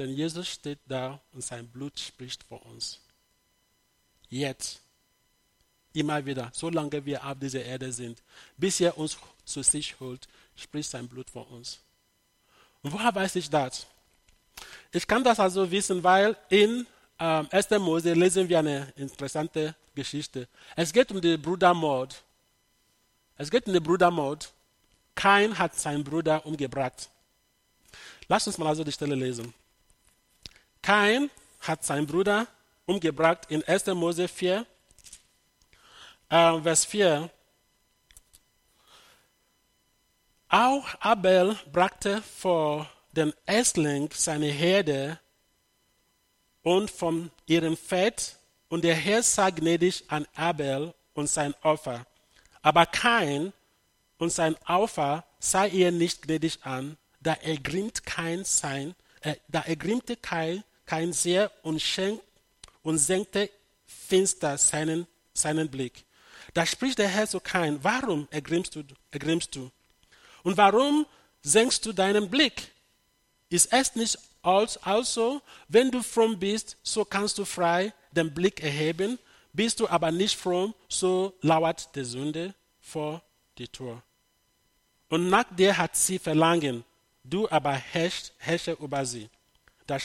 Denn 0.00 0.14
Jesus 0.14 0.48
steht 0.48 0.78
da 0.86 1.20
und 1.34 1.44
sein 1.44 1.68
Blut 1.68 2.00
spricht 2.00 2.42
vor 2.44 2.64
uns. 2.64 3.00
Jetzt. 4.30 4.80
Immer 5.92 6.24
wieder, 6.24 6.50
solange 6.54 7.04
wir 7.04 7.22
auf 7.22 7.38
dieser 7.38 7.62
Erde 7.62 7.92
sind, 7.92 8.22
bis 8.56 8.80
er 8.80 8.96
uns 8.96 9.18
zu 9.44 9.62
sich 9.62 10.00
holt, 10.00 10.26
spricht 10.56 10.88
sein 10.88 11.06
Blut 11.06 11.28
vor 11.28 11.50
uns. 11.50 11.80
Und 12.82 12.94
woher 12.94 13.14
weiß 13.14 13.36
ich 13.36 13.50
das? 13.50 13.86
Ich 14.90 15.06
kann 15.06 15.22
das 15.22 15.38
also 15.38 15.70
wissen, 15.70 16.02
weil 16.02 16.34
in 16.48 16.86
ähm, 17.18 17.48
1. 17.50 17.70
Mose 17.72 18.14
lesen 18.14 18.48
wir 18.48 18.60
eine 18.60 18.90
interessante 18.96 19.74
Geschichte. 19.94 20.48
Es 20.76 20.94
geht 20.94 21.10
um 21.12 21.20
den 21.20 21.42
Brudermord. 21.42 22.22
Es 23.36 23.50
geht 23.50 23.66
um 23.66 23.74
den 23.74 23.82
Brudermord. 23.82 24.50
Kain 25.14 25.58
hat 25.58 25.78
seinen 25.78 26.04
Bruder 26.04 26.46
umgebracht. 26.46 27.10
Lass 28.28 28.46
uns 28.46 28.56
mal 28.56 28.68
also 28.68 28.82
die 28.82 28.92
Stelle 28.92 29.14
lesen. 29.14 29.52
Kain 30.82 31.30
hat 31.60 31.84
seinen 31.84 32.06
Bruder 32.06 32.46
umgebracht 32.86 33.46
in 33.48 33.62
1. 33.62 33.86
Mose 33.94 34.28
4, 34.28 34.66
äh, 36.28 36.60
Vers 36.60 36.84
4. 36.84 37.30
Auch 40.48 40.86
Abel 41.00 41.56
brachte 41.72 42.22
vor 42.22 42.90
den 43.12 43.32
Erstling 43.46 44.10
seine 44.12 44.48
Herde 44.48 45.18
und 46.62 46.90
von 46.90 47.30
ihrem 47.46 47.76
Fett, 47.76 48.36
und 48.68 48.84
der 48.84 48.94
Herr 48.94 49.22
sah 49.22 49.50
gnädig 49.50 50.04
an 50.08 50.26
Abel 50.34 50.94
und 51.14 51.28
sein 51.28 51.54
Opfer. 51.62 52.06
Aber 52.62 52.86
Kain 52.86 53.52
und 54.18 54.32
sein 54.32 54.56
Opfer 54.66 55.24
sah 55.40 55.66
er 55.66 55.90
nicht 55.90 56.22
gnädig 56.22 56.58
an, 56.62 56.96
da 57.20 57.34
ergrimmt 57.34 58.06
kein 58.06 58.44
sein, 58.44 58.94
äh, 59.22 59.34
da 59.48 59.62
ergrimmte 59.62 60.16
Kain, 60.16 60.62
kein 60.90 61.12
sehr 61.12 61.52
und, 61.62 61.80
schenkt, 61.80 62.24
und 62.82 62.98
senkte 62.98 63.48
finster 63.86 64.58
seinen, 64.58 65.06
seinen 65.32 65.68
Blick. 65.70 66.04
Da 66.52 66.66
spricht 66.66 66.98
der 66.98 67.06
Herr 67.06 67.28
zu 67.28 67.38
Kain, 67.38 67.78
warum 67.82 68.26
ergrimmst 68.32 68.74
du, 68.74 68.82
ergrimmst 69.12 69.54
du? 69.54 69.70
Und 70.42 70.56
warum 70.56 71.06
senkst 71.42 71.86
du 71.86 71.92
deinen 71.92 72.28
Blick? 72.28 72.72
Ist 73.50 73.72
es 73.72 73.94
nicht 73.94 74.18
also, 74.42 75.40
wenn 75.68 75.92
du 75.92 76.02
fromm 76.02 76.36
bist, 76.40 76.76
so 76.82 77.04
kannst 77.04 77.38
du 77.38 77.44
frei 77.44 77.92
den 78.10 78.34
Blick 78.34 78.60
erheben, 78.60 79.16
bist 79.52 79.78
du 79.78 79.86
aber 79.86 80.10
nicht 80.10 80.36
fromm, 80.36 80.74
so 80.88 81.34
lauert 81.40 81.94
die 81.94 82.04
Sünde 82.04 82.52
vor 82.80 83.22
die 83.58 83.68
Tür. 83.68 84.02
Und 85.08 85.28
nach 85.28 85.44
dir 85.56 85.76
hat 85.76 85.94
sie 85.94 86.18
Verlangen, 86.18 86.82
du 87.22 87.48
aber 87.48 87.74
herrschst, 87.74 88.32
herrsche 88.38 88.72
über 88.72 89.06
sie. 89.06 89.28
Da 89.86 89.98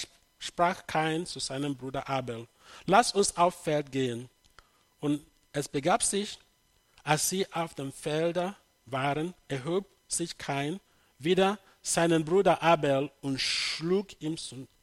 sprach 0.46 0.86
Kain 0.88 1.26
zu 1.26 1.40
seinem 1.40 1.76
Bruder 1.76 2.08
Abel, 2.10 2.48
lass 2.86 3.12
uns 3.14 3.36
auf 3.38 3.64
Feld 3.64 3.92
gehen. 3.92 4.30
Und 5.00 5.26
es 5.52 5.68
begab 5.68 6.04
sich, 6.04 6.40
als 7.04 7.30
sie 7.30 7.52
auf 7.54 7.76
dem 7.76 7.92
Felder 7.92 8.56
waren, 8.86 9.34
erhob 9.48 9.86
sich 10.08 10.38
Kain 10.38 10.80
wieder 11.20 11.60
seinen 11.82 12.26
Bruder 12.26 12.62
Abel 12.62 13.12
und 13.22 13.40
schlug 13.40 14.20
ihn, 14.22 14.38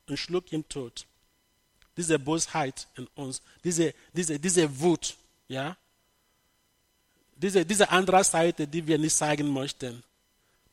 und 0.08 0.16
schlug 0.16 0.52
ihn 0.52 0.68
tot. 0.68 1.06
Diese 1.96 2.18
Bosheit 2.18 2.86
in 2.96 3.06
uns, 3.14 3.42
diese, 3.62 3.92
diese, 4.12 4.38
diese 4.38 4.80
Wut, 4.80 5.16
ja, 5.48 5.76
diese, 7.36 7.66
diese 7.66 7.90
andere 7.90 8.22
Seite, 8.22 8.66
die 8.66 8.86
wir 8.86 8.98
nicht 8.98 9.16
zeigen 9.16 9.48
möchten, 9.48 10.02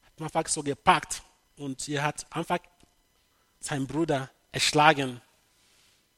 hat 0.05 0.19
man 0.19 0.27
einfach 0.27 0.47
so 0.47 0.61
gepackt 0.61 1.21
und 1.57 1.89
er 1.89 2.03
hat 2.03 2.25
einfach 2.29 2.59
seinen 3.59 3.87
Bruder 3.87 4.29
erschlagen. 4.51 5.21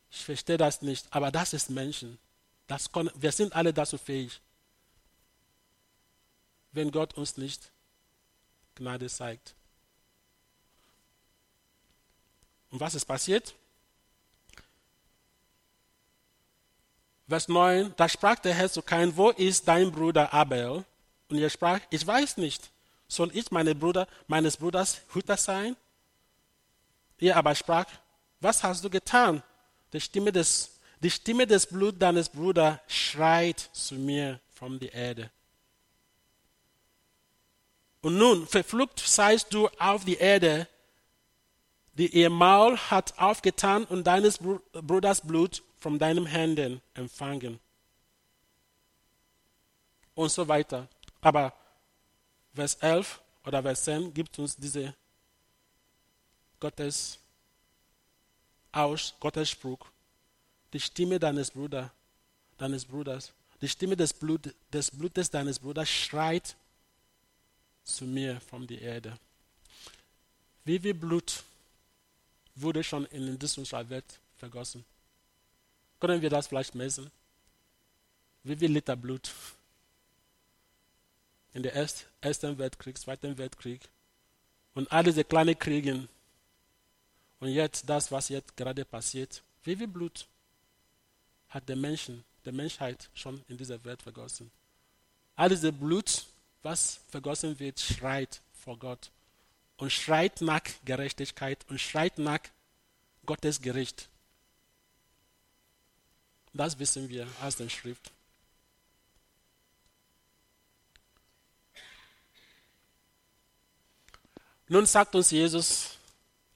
Ich 0.09 0.23
verstehe 0.25 0.57
das 0.57 0.81
nicht, 0.81 1.07
aber 1.11 1.31
das 1.31 1.53
ist 1.53 1.69
Menschen. 1.69 2.19
Das 2.67 2.91
kann, 2.91 3.09
wir 3.15 3.31
sind 3.31 3.53
alle 3.53 3.73
dazu 3.73 3.97
fähig, 3.97 4.39
wenn 6.71 6.91
Gott 6.91 7.13
uns 7.15 7.37
nicht 7.37 7.71
Gnade 8.75 9.09
zeigt. 9.09 9.55
Und 12.69 12.79
was 12.79 12.95
ist 12.95 13.05
passiert? 13.05 13.53
Vers 17.27 17.47
9, 17.47 17.93
da 17.95 18.09
sprach 18.09 18.39
der 18.39 18.53
Herr 18.53 18.69
zu 18.69 18.81
Kain, 18.81 19.15
wo 19.15 19.29
ist 19.29 19.67
dein 19.67 19.91
Bruder 19.91 20.33
Abel? 20.33 20.83
Und 21.29 21.37
er 21.37 21.49
sprach, 21.49 21.79
ich 21.89 22.05
weiß 22.05 22.37
nicht. 22.37 22.71
Soll 23.07 23.35
ich 23.35 23.51
meine 23.51 23.75
Bruder, 23.75 24.07
meines 24.27 24.57
Bruders 24.57 25.01
Hüter 25.13 25.37
sein? 25.37 25.75
Er 27.19 27.37
aber 27.37 27.53
sprach, 27.55 27.85
was 28.41 28.63
hast 28.63 28.83
du 28.83 28.89
getan? 28.89 29.41
Die 29.93 30.01
Stimme 30.01 30.31
des, 30.31 30.79
die 30.99 31.11
Stimme 31.11 31.45
des 31.47 31.65
Blut 31.67 32.01
deines 32.01 32.27
Bruders 32.27 32.79
schreit 32.87 33.59
zu 33.71 33.95
mir 33.95 34.39
von 34.53 34.79
der 34.79 34.93
Erde. 34.93 35.31
Und 38.01 38.17
nun, 38.17 38.47
verflucht 38.47 38.99
seist 38.99 39.53
du 39.53 39.67
auf 39.77 40.03
die 40.05 40.17
Erde, 40.17 40.67
die 41.93 42.07
ihr 42.07 42.29
Maul 42.31 42.77
hat 42.77 43.17
aufgetan 43.19 43.83
und 43.85 44.05
deines 44.05 44.39
Bruders 44.39 45.21
Blut 45.21 45.61
von 45.77 45.99
deinen 45.99 46.25
Händen 46.25 46.81
empfangen. 46.95 47.59
Und 50.15 50.29
so 50.29 50.47
weiter. 50.47 50.87
Aber 51.21 51.53
Vers 52.53 52.75
11 52.75 53.21
oder 53.45 53.61
Vers 53.61 53.83
10 53.83 54.13
gibt 54.13 54.37
uns 54.39 54.55
diese 54.55 54.95
Gottes 56.59 57.20
Aus, 58.71 59.13
Gottes 59.19 59.49
Spruch. 59.49 59.85
Die 60.73 60.79
Stimme 60.79 61.19
deines 61.19 61.51
Bruders, 61.51 61.89
deines 62.57 62.85
Bruders, 62.85 63.31
die 63.61 63.67
Stimme 63.67 63.95
des, 63.95 64.13
Blut, 64.13 64.53
des 64.71 64.89
Blutes 64.91 65.29
deines 65.29 65.59
Bruders 65.59 65.89
schreit 65.89 66.55
zu 67.83 68.05
mir 68.05 68.39
von 68.41 68.65
der 68.65 68.81
Erde. 68.81 69.17
Wie 70.63 70.79
viel 70.79 70.93
Blut 70.93 71.43
wurde 72.55 72.83
schon 72.83 73.05
in 73.07 73.35
unserer 73.35 73.89
Welt 73.89 74.19
vergossen. 74.37 74.85
Können 75.99 76.21
wir 76.21 76.29
das 76.29 76.47
vielleicht 76.47 76.73
messen? 76.75 77.11
Wie 78.43 78.55
viel 78.55 78.71
Liter 78.71 78.95
Blut 78.95 79.31
in 81.53 81.63
der 81.63 81.75
Ersten 81.75 82.57
Weltkrieg, 82.57 82.97
Zweiten 82.97 83.37
Weltkrieg, 83.37 83.81
Und 84.73 84.91
all 84.91 85.03
diese 85.03 85.23
kleinen 85.23 85.57
Kriege. 85.57 86.07
Und 87.41 87.49
jetzt 87.49 87.89
das, 87.89 88.11
was 88.11 88.29
jetzt 88.29 88.55
gerade 88.55 88.85
passiert. 88.85 89.41
Wie 89.63 89.75
viel 89.75 89.87
Blut 89.87 90.27
hat 91.49 91.67
der 91.67 91.75
Menschen, 91.75 92.23
der 92.45 92.53
Menschheit 92.53 93.09
schon 93.15 93.43
in 93.47 93.57
dieser 93.57 93.83
Welt 93.83 94.03
vergossen? 94.03 94.51
All 95.35 95.49
diese 95.49 95.73
Blut, 95.73 96.27
was 96.61 96.99
vergossen 97.09 97.59
wird, 97.59 97.79
schreit 97.79 98.41
vor 98.53 98.77
Gott 98.77 99.09
und 99.77 99.91
schreit 99.91 100.41
nach 100.41 100.61
Gerechtigkeit 100.85 101.65
und 101.67 101.81
schreit 101.81 102.19
nach 102.19 102.41
Gottes 103.25 103.59
Gericht. 103.59 104.07
Das 106.53 106.77
wissen 106.77 107.09
wir 107.09 107.27
aus 107.41 107.55
der 107.55 107.69
Schrift. 107.69 108.11
Nun 114.67 114.85
sagt 114.85 115.15
uns 115.15 115.31
Jesus 115.31 115.97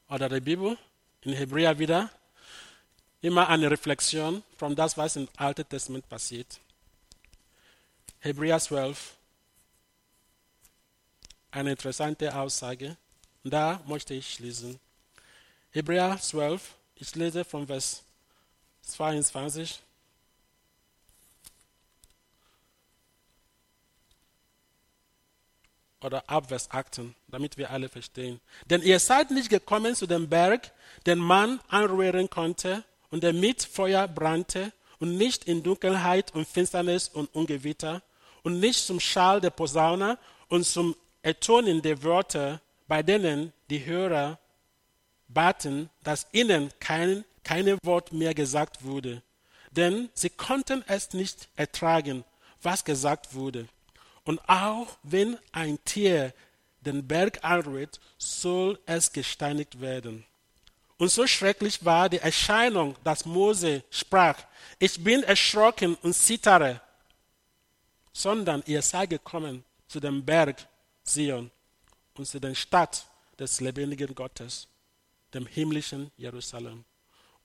oder 0.10 0.30
die 0.30 0.40
Bibel 0.40 0.78
in 1.22 1.34
Hebräer 1.34 1.78
wieder 1.78 2.10
immer 3.22 3.50
eine 3.50 3.70
Reflexion 3.72 4.44
von 4.58 4.76
das, 4.76 4.98
was 4.98 5.16
im 5.16 5.28
Alten 5.38 5.68
Testament 5.68 6.08
passiert. 6.08 6.60
Hebräer 8.20 8.60
12, 8.60 9.16
eine 11.52 11.72
interessante 11.72 12.34
Aussage. 12.36 12.98
Da 13.44 13.82
möchte 13.86 14.14
ich 14.14 14.34
schließen. 14.34 14.80
Hebräer 15.72 16.20
12, 16.20 16.76
ich 16.96 17.16
lese 17.16 17.44
von 17.44 17.68
Vers 17.68 18.04
22. 18.82 19.80
Oder 26.02 26.30
ab 26.30 26.50
Vers 26.50 26.70
18, 26.72 27.16
damit 27.28 27.58
wir 27.58 27.72
alle 27.72 27.90
verstehen. 27.90 28.40
Denn 28.70 28.82
ihr 28.82 29.00
seid 29.00 29.32
nicht 29.32 29.50
gekommen 29.50 29.96
zu 29.96 30.06
dem 30.06 30.30
Berg, 30.30 30.72
den 31.06 31.20
man 31.20 31.60
anrühren 31.70 32.30
konnte 32.30 32.84
und 33.10 33.24
der 33.24 33.34
mit 33.34 33.64
Feuer 33.64 34.08
brannte 34.08 34.72
und 35.00 35.18
nicht 35.18 35.46
in 35.46 35.64
Dunkelheit 35.64 36.34
und 36.36 36.48
Finsternis 36.48 37.10
und 37.10 37.34
Ungewitter 37.34 38.02
und 38.44 38.60
nicht 38.60 38.86
zum 38.86 39.00
Schall 39.00 39.42
der 39.42 39.50
Posaune 39.50 40.18
und 40.50 40.66
zum 40.66 40.96
Ertonen 41.22 41.82
der 41.82 42.04
Wörter, 42.04 42.62
bei 42.88 43.02
denen 43.02 43.52
die 43.70 43.84
Hörer 43.86 44.38
baten, 45.28 45.90
dass 46.04 46.28
ihnen 46.32 46.72
kein, 46.80 47.26
keine 47.44 47.78
Wort 47.84 48.12
mehr 48.14 48.34
gesagt 48.34 48.84
wurde. 48.84 49.24
Denn 49.72 50.10
sie 50.14 50.30
konnten 50.30 50.84
es 50.88 51.14
nicht 51.14 51.50
ertragen, 51.56 52.24
was 52.62 52.86
gesagt 52.86 53.34
wurde. 53.34 53.68
Und 54.26 54.42
auch 54.50 54.88
wenn 55.04 55.38
ein 55.52 55.78
Tier 55.86 56.34
den 56.82 57.08
Berg 57.08 57.44
anrührt, 57.44 58.00
soll 58.18 58.80
es 58.86 59.12
gesteinigt 59.12 59.80
werden. 59.80 60.26
Und 60.98 61.12
so 61.12 61.28
schrecklich 61.28 61.84
war 61.84 62.10
die 62.10 62.20
Erscheinung, 62.20 62.96
dass 63.04 63.26
Mose 63.26 63.84
sprach, 63.90 64.38
ich 64.80 65.04
bin 65.04 65.24
erschrocken 65.24 65.96
und 66.02 66.14
zittere, 66.14 66.82
sondern 68.14 68.64
ihr 68.66 68.82
seid 68.82 69.10
gekommen 69.10 69.64
zu 69.88 70.00
dem 70.00 70.24
Berg 70.24 70.66
Zion 71.04 71.52
und 72.16 72.26
zu 72.26 72.40
der 72.40 72.56
Stadt 72.56 73.06
des 73.38 73.60
lebendigen 73.60 74.16
Gottes, 74.16 74.68
dem 75.34 75.46
himmlischen 75.46 76.12
Jerusalem, 76.18 76.86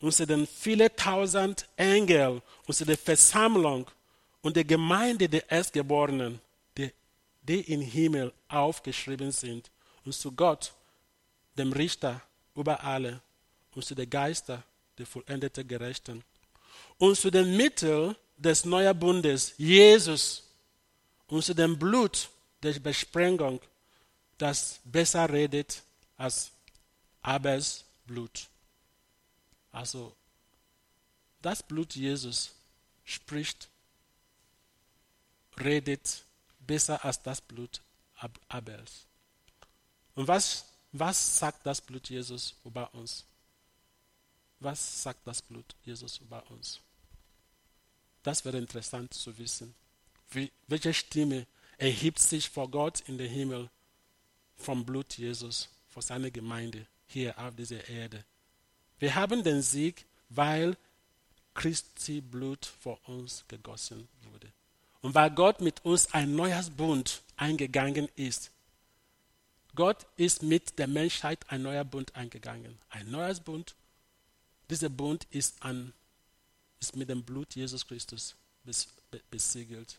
und 0.00 0.12
zu 0.14 0.26
den 0.26 0.46
vielen 0.46 0.94
tausend 0.96 1.66
Engeln 1.76 2.40
und 2.66 2.74
zu 2.74 2.84
der 2.86 2.96
Versammlung 2.96 3.90
und 4.40 4.56
der 4.56 4.64
Gemeinde 4.64 5.28
der 5.28 5.50
Erstgeborenen, 5.50 6.40
die, 7.50 7.72
im 7.72 7.80
Himmel 7.80 8.32
aufgeschrieben 8.48 9.32
sind, 9.32 9.70
und 10.04 10.12
zu 10.12 10.30
Gott, 10.32 10.72
dem 11.58 11.72
Richter 11.72 12.22
über 12.54 12.82
alle, 12.82 13.20
und 13.74 13.84
zu 13.84 13.94
den 13.94 14.08
Geister 14.08 14.62
der 14.96 15.06
vollendeten 15.06 15.66
Gerechten, 15.66 16.22
und 16.98 17.16
zu 17.16 17.30
den 17.30 17.56
Mitteln 17.56 18.14
des 18.36 18.64
neuen 18.64 18.96
Bundes, 18.96 19.54
Jesus, 19.58 20.48
und 21.26 21.44
zu 21.44 21.52
dem 21.54 21.76
Blut 21.76 22.28
der 22.62 22.78
Besprengung, 22.78 23.60
das 24.38 24.80
besser 24.84 25.28
redet 25.28 25.82
als 26.16 26.52
Abels 27.20 27.84
Blut. 28.06 28.48
Also 29.72 30.14
das 31.42 31.62
Blut 31.62 31.94
Jesus 31.96 32.54
spricht, 33.04 33.68
redet 35.58 36.24
besser 36.60 37.04
als 37.04 37.22
das 37.22 37.40
Blut 37.40 37.82
Abels. 38.48 39.06
Und 40.14 40.28
was, 40.28 40.66
was 40.92 41.38
sagt 41.38 41.64
das 41.64 41.80
Blut 41.80 42.08
Jesus 42.08 42.54
über 42.64 42.92
uns? 42.94 43.24
Was 44.58 45.02
sagt 45.02 45.26
das 45.26 45.40
Blut 45.40 45.74
Jesus 45.84 46.18
über 46.18 46.48
uns? 46.50 46.80
Das 48.22 48.44
wäre 48.44 48.58
interessant 48.58 49.14
zu 49.14 49.36
wissen. 49.38 49.74
Wie, 50.30 50.52
welche 50.66 50.92
Stimme 50.92 51.46
erhebt 51.78 52.18
sich 52.18 52.50
vor 52.50 52.70
Gott 52.70 53.00
in 53.08 53.16
den 53.16 53.30
Himmel 53.30 53.70
vom 54.56 54.84
Blut 54.84 55.16
Jesus, 55.16 55.70
vor 55.88 56.02
seiner 56.02 56.30
Gemeinde 56.30 56.86
hier 57.06 57.36
auf 57.38 57.56
dieser 57.56 57.88
Erde. 57.88 58.24
Wir 58.98 59.14
haben 59.14 59.42
den 59.42 59.62
Sieg, 59.62 60.04
weil 60.28 60.76
Christi 61.54 62.20
Blut 62.20 62.66
vor 62.66 63.00
uns 63.08 63.44
gegossen 63.48 64.08
wurde. 64.30 64.52
Und 65.02 65.14
weil 65.14 65.30
Gott 65.30 65.60
mit 65.60 65.84
uns 65.84 66.12
ein 66.12 66.34
neues 66.34 66.70
Bund 66.70 67.22
eingegangen 67.36 68.08
ist. 68.16 68.50
Gott 69.74 70.06
ist 70.16 70.42
mit 70.42 70.78
der 70.78 70.88
Menschheit 70.88 71.38
ein 71.48 71.62
neuer 71.62 71.84
Bund 71.84 72.14
eingegangen. 72.14 72.78
Ein 72.90 73.10
neues 73.10 73.40
Bund. 73.40 73.74
Dieser 74.68 74.88
Bund 74.88 75.26
ist, 75.30 75.62
an, 75.62 75.92
ist 76.80 76.96
mit 76.96 77.08
dem 77.08 77.22
Blut 77.22 77.54
Jesus 77.54 77.86
Christus 77.86 78.36
besiegelt. 79.30 79.98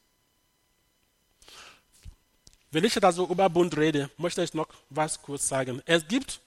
Wenn 2.70 2.86
ich 2.86 2.93
da 2.93 3.10
über 3.12 3.49
Bund 3.49 3.76
rede, 3.76 4.10
möchte 4.18 4.43
ich 4.43 4.54
noch 4.54 4.68
was 4.89 5.22
kurz 5.22 5.47
sagen. 5.47 5.82
Es 5.86 6.08
gibt 6.08 6.39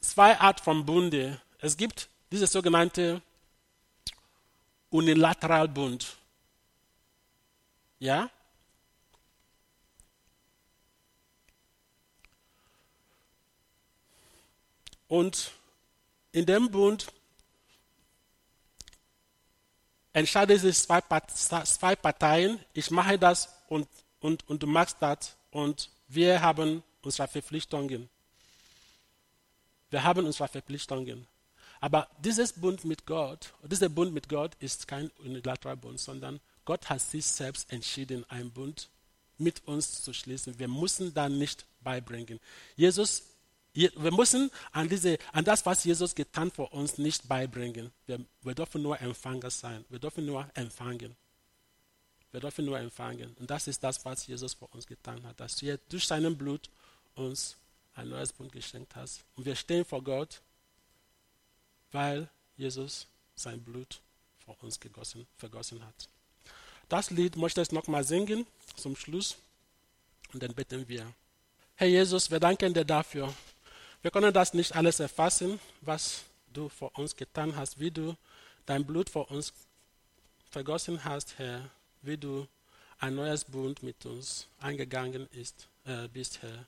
zwei 0.00 0.38
Arten 0.38 0.62
von 0.62 0.86
Bunde. 0.86 1.40
Es 1.58 1.76
gibt 1.76 2.08
diese 2.30 2.46
sogenannte 2.46 3.20
Unilateralbund. 4.90 6.16
Ja? 8.04 8.28
Und 15.08 15.52
in 16.32 16.44
dem 16.44 16.70
Bund 16.70 17.06
entscheiden 20.12 20.58
sich 20.58 20.76
zwei 20.78 21.96
Parteien, 21.96 22.62
ich 22.74 22.90
mache 22.90 23.18
das 23.18 23.48
und 23.68 23.88
und, 24.24 24.48
und 24.48 24.62
du 24.62 24.66
machst 24.66 24.96
das 25.00 25.36
und 25.50 25.90
wir 26.08 26.40
haben 26.40 26.82
unsere 27.02 27.28
Verpflichtungen. 27.28 28.08
Wir 29.90 30.02
haben 30.02 30.24
unsere 30.24 30.48
Verpflichtungen. 30.48 31.26
Aber 31.78 32.08
dieses 32.18 32.54
Bund 32.54 32.86
mit 32.86 33.04
Gott, 33.04 33.52
dieser 33.64 33.90
Bund 33.90 34.14
mit 34.14 34.28
Gott 34.30 34.54
ist 34.60 34.88
kein 34.88 35.10
unilateraler 35.18 35.76
Bund, 35.76 36.00
sondern 36.00 36.40
Gott 36.64 36.88
hat 36.88 37.00
sich 37.00 37.26
selbst 37.26 37.70
entschieden, 37.72 38.24
einen 38.30 38.50
Bund 38.50 38.88
mit 39.38 39.66
uns 39.66 40.02
zu 40.02 40.12
schließen. 40.12 40.58
Wir 40.58 40.68
müssen 40.68 41.12
da 41.12 41.28
nicht 41.28 41.66
beibringen. 41.80 42.40
Jesus, 42.76 43.24
wir 43.72 44.12
müssen 44.12 44.50
an, 44.72 44.88
diese, 44.88 45.18
an 45.32 45.44
das, 45.44 45.66
was 45.66 45.84
Jesus 45.84 46.14
getan 46.14 46.50
für 46.50 46.66
uns, 46.68 46.98
nicht 46.98 47.28
beibringen. 47.28 47.90
Wir, 48.06 48.24
wir 48.42 48.54
dürfen 48.54 48.82
nur 48.82 49.00
Empfänger 49.00 49.50
sein. 49.50 49.84
Wir 49.88 49.98
dürfen 49.98 50.24
nur 50.24 50.48
empfangen. 50.54 51.16
Wir 52.30 52.40
dürfen 52.40 52.64
nur 52.64 52.78
empfangen. 52.78 53.34
Und 53.38 53.50
das 53.50 53.66
ist 53.66 53.82
das, 53.82 54.04
was 54.04 54.26
Jesus 54.26 54.54
für 54.54 54.66
uns 54.66 54.86
getan 54.86 55.24
hat, 55.24 55.38
dass 55.40 55.60
er 55.62 55.78
durch 55.88 56.06
seinen 56.06 56.36
Blut 56.36 56.70
uns 57.14 57.56
ein 57.94 58.08
neues 58.08 58.32
Bund 58.32 58.52
geschenkt 58.52 58.94
hat. 58.96 59.10
Und 59.36 59.44
wir 59.44 59.54
stehen 59.54 59.84
vor 59.84 60.02
Gott, 60.02 60.40
weil 61.92 62.28
Jesus 62.56 63.06
sein 63.36 63.62
Blut 63.62 64.00
für 64.44 64.52
uns 64.64 64.78
gegossen, 64.78 65.26
vergossen 65.36 65.84
hat. 65.84 66.08
Das 66.88 67.10
Lied 67.10 67.36
möchte 67.36 67.62
ich 67.62 67.72
nochmal 67.72 68.04
singen 68.04 68.46
zum 68.76 68.96
Schluss 68.96 69.36
und 70.32 70.42
dann 70.42 70.54
beten 70.54 70.86
wir. 70.88 71.06
Herr 71.76 71.88
Jesus, 71.88 72.30
wir 72.30 72.40
danken 72.40 72.72
dir 72.74 72.84
dafür. 72.84 73.32
Wir 74.02 74.10
können 74.10 74.32
das 74.32 74.54
nicht 74.54 74.74
alles 74.74 75.00
erfassen, 75.00 75.58
was 75.80 76.22
du 76.52 76.68
für 76.68 76.90
uns 76.90 77.16
getan 77.16 77.56
hast, 77.56 77.80
wie 77.80 77.90
du 77.90 78.16
dein 78.66 78.84
Blut 78.84 79.10
für 79.10 79.24
uns 79.24 79.52
vergossen 80.50 81.04
hast, 81.04 81.38
Herr 81.38 81.70
wie 82.04 82.18
du 82.18 82.46
ein 82.98 83.14
neues 83.14 83.44
Bund 83.44 83.82
mit 83.82 84.04
uns 84.06 84.46
eingegangen 84.60 85.28
ist, 85.32 85.68
äh, 85.84 86.08
bist, 86.08 86.42
Herr. 86.42 86.66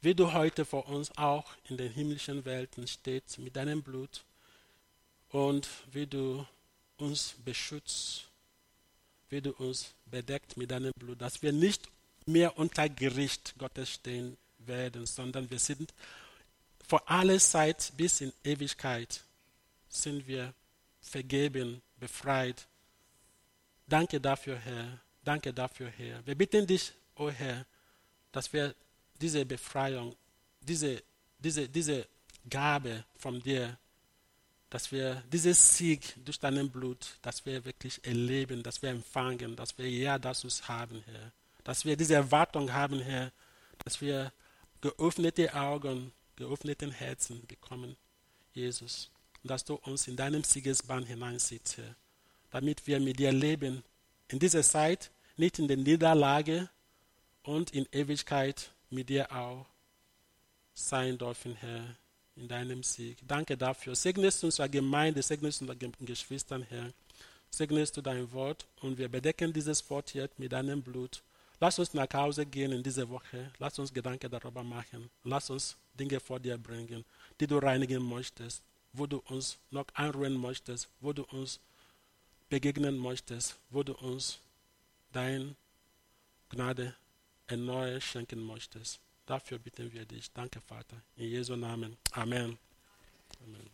Wie 0.00 0.14
du 0.14 0.32
heute 0.32 0.64
vor 0.64 0.88
uns 0.88 1.16
auch 1.16 1.46
in 1.68 1.76
den 1.76 1.90
himmlischen 1.90 2.44
Welten 2.44 2.86
stehst 2.86 3.38
mit 3.38 3.56
deinem 3.56 3.82
Blut 3.82 4.24
und 5.30 5.68
wie 5.90 6.06
du 6.06 6.46
uns 6.98 7.34
beschützt, 7.44 8.27
wie 9.30 9.40
du 9.40 9.52
uns 9.52 9.94
bedeckt 10.06 10.56
mit 10.56 10.70
deinem 10.70 10.92
Blut, 10.98 11.20
dass 11.20 11.42
wir 11.42 11.52
nicht 11.52 11.88
mehr 12.26 12.58
unter 12.58 12.88
Gericht 12.88 13.54
Gottes 13.58 13.90
stehen, 13.90 14.36
werden, 14.58 15.06
sondern 15.06 15.50
wir 15.50 15.58
sind 15.58 15.92
vor 16.86 17.02
aller 17.10 17.38
Zeit 17.38 17.92
bis 17.96 18.20
in 18.20 18.32
Ewigkeit 18.44 19.22
sind 19.88 20.26
wir 20.26 20.54
vergeben, 21.00 21.82
befreit. 21.98 22.66
Danke 23.86 24.20
dafür, 24.20 24.58
Herr. 24.58 25.00
Danke 25.24 25.52
dafür, 25.52 25.88
Herr. 25.88 26.24
Wir 26.26 26.34
bitten 26.34 26.66
dich, 26.66 26.92
o 27.16 27.24
oh 27.26 27.30
Herr, 27.30 27.66
dass 28.32 28.52
wir 28.52 28.74
diese 29.20 29.44
Befreiung, 29.44 30.14
diese, 30.60 31.02
diese, 31.38 31.68
diese 31.68 32.06
Gabe 32.48 33.04
von 33.16 33.40
dir, 33.40 33.76
dass 34.70 34.92
wir 34.92 35.22
dieses 35.32 35.76
Sieg 35.76 36.14
durch 36.24 36.38
deinen 36.38 36.70
Blut, 36.70 37.18
dass 37.22 37.46
wir 37.46 37.64
wirklich 37.64 38.04
erleben, 38.04 38.62
dass 38.62 38.82
wir 38.82 38.90
empfangen, 38.90 39.56
dass 39.56 39.78
wir 39.78 39.88
ja 39.88 40.18
das 40.18 40.44
uns 40.44 40.68
haben, 40.68 41.02
Herr. 41.06 41.32
Dass 41.64 41.84
wir 41.84 41.96
diese 41.96 42.14
Erwartung 42.14 42.72
haben, 42.72 43.00
Herr, 43.00 43.32
dass 43.84 44.00
wir 44.00 44.32
geöffnete 44.80 45.54
Augen, 45.54 46.12
geöffneten 46.36 46.90
Herzen 46.90 47.46
bekommen, 47.46 47.96
Jesus. 48.52 49.10
Und 49.42 49.50
dass 49.50 49.64
du 49.64 49.74
uns 49.74 50.06
in 50.06 50.16
deinem 50.16 50.44
Siegesbahn 50.44 51.04
hineinsetzt, 51.04 51.78
Herr. 51.78 51.96
Damit 52.50 52.86
wir 52.86 53.00
mit 53.00 53.18
dir 53.18 53.32
leben. 53.32 53.82
In 54.28 54.38
dieser 54.38 54.62
Zeit, 54.62 55.10
nicht 55.36 55.58
in 55.58 55.68
der 55.68 55.76
Niederlage 55.78 56.68
und 57.42 57.70
in 57.70 57.86
Ewigkeit 57.92 58.70
mit 58.90 59.08
dir 59.08 59.32
auch 59.32 59.66
sein 60.74 61.16
dürfen, 61.16 61.56
Herr 61.56 61.96
in 62.38 62.48
deinem 62.48 62.82
Sieg. 62.82 63.18
Danke 63.26 63.56
dafür. 63.56 63.94
Segnest 63.94 64.42
unsere 64.44 64.68
Gemeinde, 64.68 65.22
segnest 65.22 65.60
unsere 65.60 65.78
Geschwister, 66.00 66.60
Herr. 66.68 66.92
Segnest 67.50 67.96
du 67.96 68.02
dein 68.02 68.30
Wort 68.32 68.66
und 68.80 68.98
wir 68.98 69.08
bedecken 69.08 69.52
dieses 69.52 69.88
Wort 69.90 70.14
jetzt 70.14 70.38
mit 70.38 70.52
deinem 70.52 70.82
Blut. 70.82 71.22
Lass 71.60 71.78
uns 71.78 71.92
nach 71.94 72.12
Hause 72.12 72.46
gehen 72.46 72.72
in 72.72 72.82
dieser 72.82 73.08
Woche. 73.08 73.50
Lass 73.58 73.78
uns 73.78 73.92
Gedanken 73.92 74.30
darüber 74.30 74.62
machen. 74.62 75.10
Lass 75.24 75.50
uns 75.50 75.76
Dinge 75.98 76.20
vor 76.20 76.38
dir 76.38 76.56
bringen, 76.56 77.04
die 77.40 77.46
du 77.46 77.58
reinigen 77.58 78.02
möchtest, 78.02 78.62
wo 78.92 79.06
du 79.06 79.18
uns 79.26 79.58
noch 79.70 79.86
anrühren 79.94 80.36
möchtest, 80.36 80.88
wo 81.00 81.12
du 81.12 81.24
uns 81.24 81.58
begegnen 82.48 82.96
möchtest, 82.96 83.56
wo 83.70 83.82
du 83.82 83.94
uns 83.94 84.38
dein 85.12 85.56
Gnade 86.50 86.94
erneuert 87.46 88.02
schenken 88.02 88.40
möchtest. 88.46 89.00
Dafür 89.28 89.58
bitten 89.58 89.92
wir 89.92 90.06
dich. 90.06 90.32
Danke, 90.32 90.58
Vater. 90.62 91.02
In 91.16 91.28
Jesu 91.28 91.54
Namen. 91.54 91.98
Amen. 92.12 92.56
Amen. 93.44 93.70